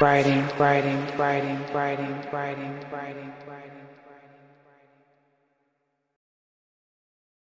[0.00, 3.37] writing, writing, writing, writing, writing, writing.